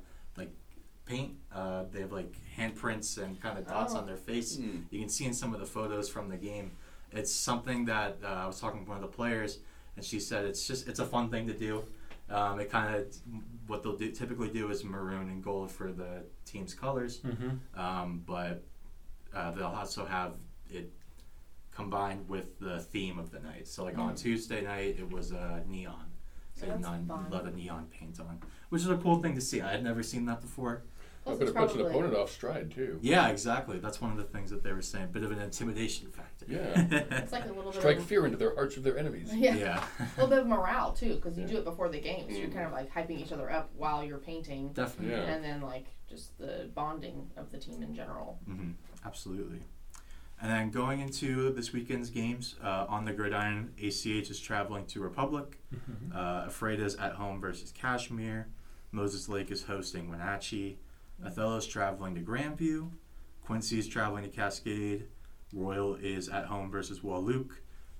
paint. 1.05 1.33
Uh, 1.53 1.83
they 1.91 2.01
have 2.01 2.11
like 2.11 2.33
handprints 2.57 3.17
and 3.21 3.39
kind 3.41 3.57
of 3.57 3.67
dots 3.67 3.93
Oh. 3.93 3.99
on 3.99 4.05
their 4.07 4.17
face. 4.17 4.57
Mm. 4.57 4.83
You 4.89 4.99
can 4.99 5.09
see 5.09 5.25
in 5.25 5.33
some 5.33 5.53
of 5.53 5.59
the 5.59 5.65
photos 5.65 6.09
from 6.09 6.29
the 6.29 6.37
game. 6.37 6.71
It's 7.11 7.31
something 7.31 7.85
that 7.85 8.17
uh, 8.23 8.27
I 8.27 8.47
was 8.47 8.59
talking 8.59 8.83
to 8.83 8.89
one 8.89 8.97
of 8.97 9.09
the 9.09 9.15
players, 9.15 9.59
and 9.95 10.03
she 10.03 10.19
said 10.19 10.45
it's 10.45 10.67
just 10.67 10.87
it's 10.87 10.99
a 10.99 11.05
fun 11.05 11.29
thing 11.29 11.47
to 11.47 11.53
do. 11.53 11.83
Um, 12.29 12.59
it 12.59 12.71
kind 12.71 12.95
of 12.95 13.05
what 13.67 13.83
they'll 13.83 13.95
do 13.95 14.11
typically 14.11 14.49
do 14.49 14.69
is 14.71 14.83
maroon 14.83 15.29
and 15.29 15.43
gold 15.43 15.71
for 15.71 15.91
the 15.91 16.23
team's 16.45 16.73
colors, 16.73 17.19
Mm-hmm. 17.19 17.79
um, 17.79 18.23
but 18.25 18.63
uh, 19.33 19.51
they'll 19.51 19.67
also 19.67 20.05
have 20.05 20.33
it 20.69 20.91
combined 21.71 22.27
with 22.27 22.57
the 22.59 22.79
theme 22.79 23.19
of 23.19 23.31
the 23.31 23.39
night. 23.39 23.67
So 23.67 23.83
like 23.83 23.97
on 23.97 24.13
Mm. 24.13 24.17
Tuesday 24.21 24.61
night, 24.61 24.95
it 24.97 25.09
was 25.11 25.31
uh, 25.33 25.59
neon. 25.67 26.05
So 26.55 26.65
That's 26.67 26.81
non, 26.81 27.05
fun. 27.05 27.25
a 27.29 27.33
lot 27.35 27.45
of 27.45 27.55
neon 27.55 27.87
paint 27.91 28.17
on, 28.19 28.39
which 28.69 28.81
is 28.81 28.87
a 28.89 28.97
cool 28.97 29.21
thing 29.21 29.35
to 29.35 29.41
see. 29.41 29.61
I 29.61 29.71
had 29.71 29.83
never 29.83 30.01
seen 30.01 30.25
that 30.25 30.39
before. 30.41 30.83
Plus 31.25 31.39
but 31.39 31.47
it's 31.47 31.55
it 31.57 31.59
puts 31.59 31.73
an 31.73 31.81
opponent 31.81 32.15
off 32.15 32.29
stride 32.31 32.71
too. 32.71 32.99
Yeah, 33.01 33.27
exactly. 33.29 33.79
That's 33.79 33.99
one 33.99 34.11
of 34.11 34.17
the 34.17 34.23
things 34.25 34.51
that 34.51 34.63
they 34.63 34.71
were 34.71 34.81
saying. 34.83 35.07
Bit 35.11 35.23
of 35.23 35.31
an 35.31 35.39
intimidation 35.39 36.09
factor. 36.11 36.45
Yeah. 36.47 37.03
It's 37.23 37.31
like 37.31 37.45
a 37.45 37.47
little 37.47 37.71
bit 37.71 37.79
Strike 37.81 37.97
of 37.97 38.05
fear 38.05 38.25
into 38.25 38.37
their 38.37 38.53
hearts 38.53 38.77
of 38.77 38.83
their 38.83 38.97
enemies. 38.97 39.33
yeah, 39.33 39.55
yeah. 39.55 39.83
a 39.99 40.03
little 40.21 40.29
bit 40.29 40.37
of 40.39 40.47
morale 40.47 40.93
too, 40.93 41.15
because 41.15 41.35
you 41.35 41.43
Yeah. 41.45 41.49
do 41.49 41.57
it 41.57 41.65
before 41.65 41.89
the 41.89 41.99
game, 41.99 42.29
so 42.29 42.37
you're 42.37 42.47
Mhm. 42.49 42.53
kind 42.53 42.65
of 42.67 42.71
like 42.73 42.93
hyping 42.93 43.19
each 43.19 43.31
other 43.31 43.49
up 43.51 43.71
while 43.75 44.03
you're 44.03 44.19
painting, 44.19 44.69
Definitely. 44.73 45.15
Yeah. 45.15 45.23
and 45.33 45.43
then 45.43 45.61
like 45.61 45.87
just 46.07 46.37
the 46.37 46.69
bonding 46.75 47.31
of 47.37 47.51
the 47.51 47.57
team 47.57 47.81
in 47.81 47.95
general. 47.95 48.39
hmm 48.45 48.71
Absolutely. 49.03 49.61
And 50.41 50.51
then 50.51 50.69
going 50.69 50.99
into 50.99 51.51
this 51.53 51.71
weekend's 51.73 52.09
games, 52.11 52.55
uh, 52.63 52.85
on 52.87 53.05
the 53.05 53.13
gridiron, 53.13 53.73
ACH 53.81 54.29
is 54.29 54.39
traveling 54.39 54.85
to 54.87 54.99
Republic. 54.99 55.57
Mm-hmm. 55.73 56.15
Uh, 56.15 56.45
Ephrata's 56.47 56.95
at 56.97 57.13
home 57.13 57.39
versus 57.39 57.71
Cashmere. 57.71 58.47
Moses 58.91 59.27
Lake 59.29 59.49
is 59.49 59.63
hosting 59.63 60.09
Wenatchee. 60.09 60.77
Othello's 61.23 61.67
traveling 61.67 62.15
to 62.15 62.21
Grandview. 62.21 62.89
Quincy's 63.45 63.87
traveling 63.87 64.23
to 64.23 64.29
Cascade. 64.29 65.05
Royal 65.53 65.95
is 65.95 66.29
at 66.29 66.45
home 66.45 66.71
versus 66.71 66.99
Wahluke. 67.01 67.51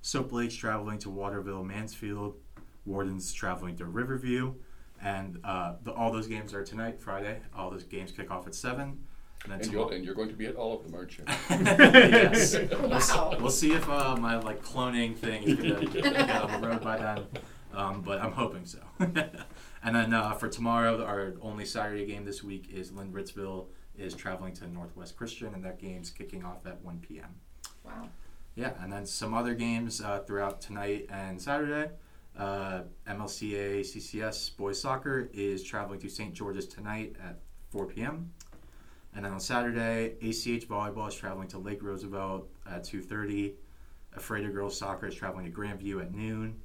Soap 0.02 0.32
Lake's 0.32 0.54
traveling 0.54 0.98
to 1.00 1.10
Waterville, 1.10 1.64
Mansfield. 1.64 2.36
Warden's 2.84 3.32
traveling 3.32 3.76
to 3.76 3.86
Riverview. 3.86 4.54
And 5.02 5.38
uh, 5.44 5.74
the, 5.82 5.92
all 5.92 6.12
those 6.12 6.26
games 6.26 6.54
are 6.54 6.64
tonight, 6.64 7.00
Friday. 7.00 7.40
All 7.56 7.70
those 7.70 7.84
games 7.84 8.12
kick 8.12 8.30
off 8.30 8.46
at 8.46 8.54
7. 8.54 8.98
And 9.44 9.52
And, 9.52 9.72
you'll, 9.72 9.90
and 9.90 10.04
you're 10.04 10.14
going 10.14 10.28
to 10.30 10.34
be 10.34 10.46
at 10.46 10.56
all 10.56 10.76
of 10.78 10.84
them, 10.84 10.94
aren't 10.94 11.18
you? 11.18 11.24
yes. 11.50 12.56
Wow. 12.72 13.36
We'll 13.38 13.50
see 13.50 13.72
if 13.72 13.88
uh, 13.88 14.16
my 14.16 14.38
like 14.38 14.62
cloning 14.64 15.16
thing 15.16 15.42
is 15.42 15.54
gonna 15.56 15.86
get 16.16 16.30
on 16.30 16.60
the 16.60 16.66
road 16.68 16.82
by 16.82 16.96
then, 16.98 17.26
um, 17.76 18.00
but 18.00 18.20
I'm 18.20 18.32
hoping 18.32 18.64
so. 18.64 18.78
and 18.98 19.94
then 19.94 20.14
uh, 20.14 20.32
for 20.32 20.48
tomorrow, 20.48 21.04
our 21.04 21.34
only 21.42 21.66
Saturday 21.66 22.06
game 22.06 22.24
this 22.24 22.42
week 22.42 22.70
is 22.72 22.90
Lind-Ritzville 22.90 23.66
is 23.96 24.14
traveling 24.14 24.54
to 24.54 24.66
Northwest 24.66 25.16
Christian, 25.16 25.54
and 25.54 25.62
that 25.64 25.78
game's 25.78 26.10
kicking 26.10 26.44
off 26.44 26.66
at 26.66 26.82
1 26.82 26.98
p.m. 27.06 27.34
Wow. 27.84 28.08
Yeah, 28.54 28.72
and 28.80 28.90
then 28.90 29.04
some 29.04 29.34
other 29.34 29.54
games 29.54 30.00
uh, 30.00 30.20
throughout 30.20 30.60
tonight 30.60 31.06
and 31.10 31.40
Saturday. 31.40 31.90
Uh, 32.36 32.82
MLCA 33.08 33.80
CCS 33.80 34.56
boys 34.56 34.80
soccer 34.80 35.28
is 35.32 35.62
traveling 35.62 36.00
to 36.00 36.08
St. 36.08 36.34
George's 36.34 36.66
tonight 36.66 37.16
at 37.22 37.38
4 37.70 37.86
p.m. 37.86 38.32
And 39.14 39.24
then 39.24 39.32
on 39.32 39.40
Saturday, 39.40 40.16
ACH 40.22 40.68
volleyball 40.68 41.08
is 41.08 41.14
traveling 41.14 41.48
to 41.48 41.58
Lake 41.58 41.82
Roosevelt 41.82 42.48
at 42.70 42.84
2:30. 42.84 43.54
Ephrata 44.14 44.48
girls 44.48 44.78
soccer 44.78 45.06
is 45.06 45.14
traveling 45.14 45.44
to 45.44 45.50
Grandview 45.50 46.02
at 46.02 46.12
noon. 46.12 46.60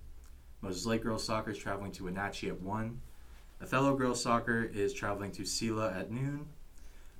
Moses 0.62 0.86
Lake 0.86 1.02
girls 1.02 1.24
soccer 1.24 1.52
is 1.52 1.58
traveling 1.58 1.92
to 1.94 2.04
Wenatchee 2.04 2.50
at 2.50 2.62
1. 2.62 3.02
Othello 3.62 3.96
girls 3.96 4.22
soccer 4.22 4.64
is 4.64 4.94
traveling 4.94 5.32
to 5.32 5.46
Selah 5.46 5.92
at 5.92 6.12
noon. 6.12 6.46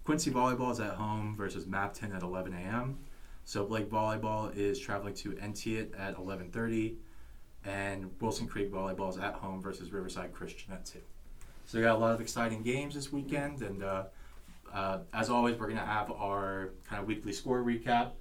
Quincy 0.04 0.32
volleyball 0.32 0.72
is 0.72 0.80
at 0.80 0.94
home 0.94 1.36
versus 1.36 1.66
Mabton 1.66 2.16
at 2.16 2.22
11 2.22 2.54
a.m. 2.54 3.00
Soap 3.46 3.72
Lake 3.72 3.90
volleyball 3.90 4.56
is 4.56 4.80
traveling 4.80 5.14
to 5.16 5.32
Entiat 5.34 6.00
at 6.00 6.16
11:30, 6.18 6.96
and 7.66 8.12
Wilson 8.20 8.48
Creek 8.48 8.72
volleyball 8.72 9.10
is 9.10 9.18
at 9.18 9.34
home 9.34 9.62
versus 9.62 9.92
Riverside 9.92 10.34
Christian 10.34 10.74
at 10.74 10.86
2. 10.86 11.00
So 11.66 11.78
we 11.78 11.84
got 11.84 11.96
a 11.96 12.00
lot 12.00 12.14
of 12.14 12.22
exciting 12.22 12.62
games 12.62 12.94
this 12.94 13.12
weekend, 13.12 13.62
and 13.62 13.84
uh, 13.84 14.04
uh, 14.72 15.00
as 15.14 15.30
always, 15.30 15.58
we're 15.58 15.68
gonna 15.68 15.86
have 15.86 16.12
our 16.12 16.74
kind 16.88 17.02
of 17.02 17.08
weekly 17.08 17.34
score 17.34 17.64
recap 17.64 18.12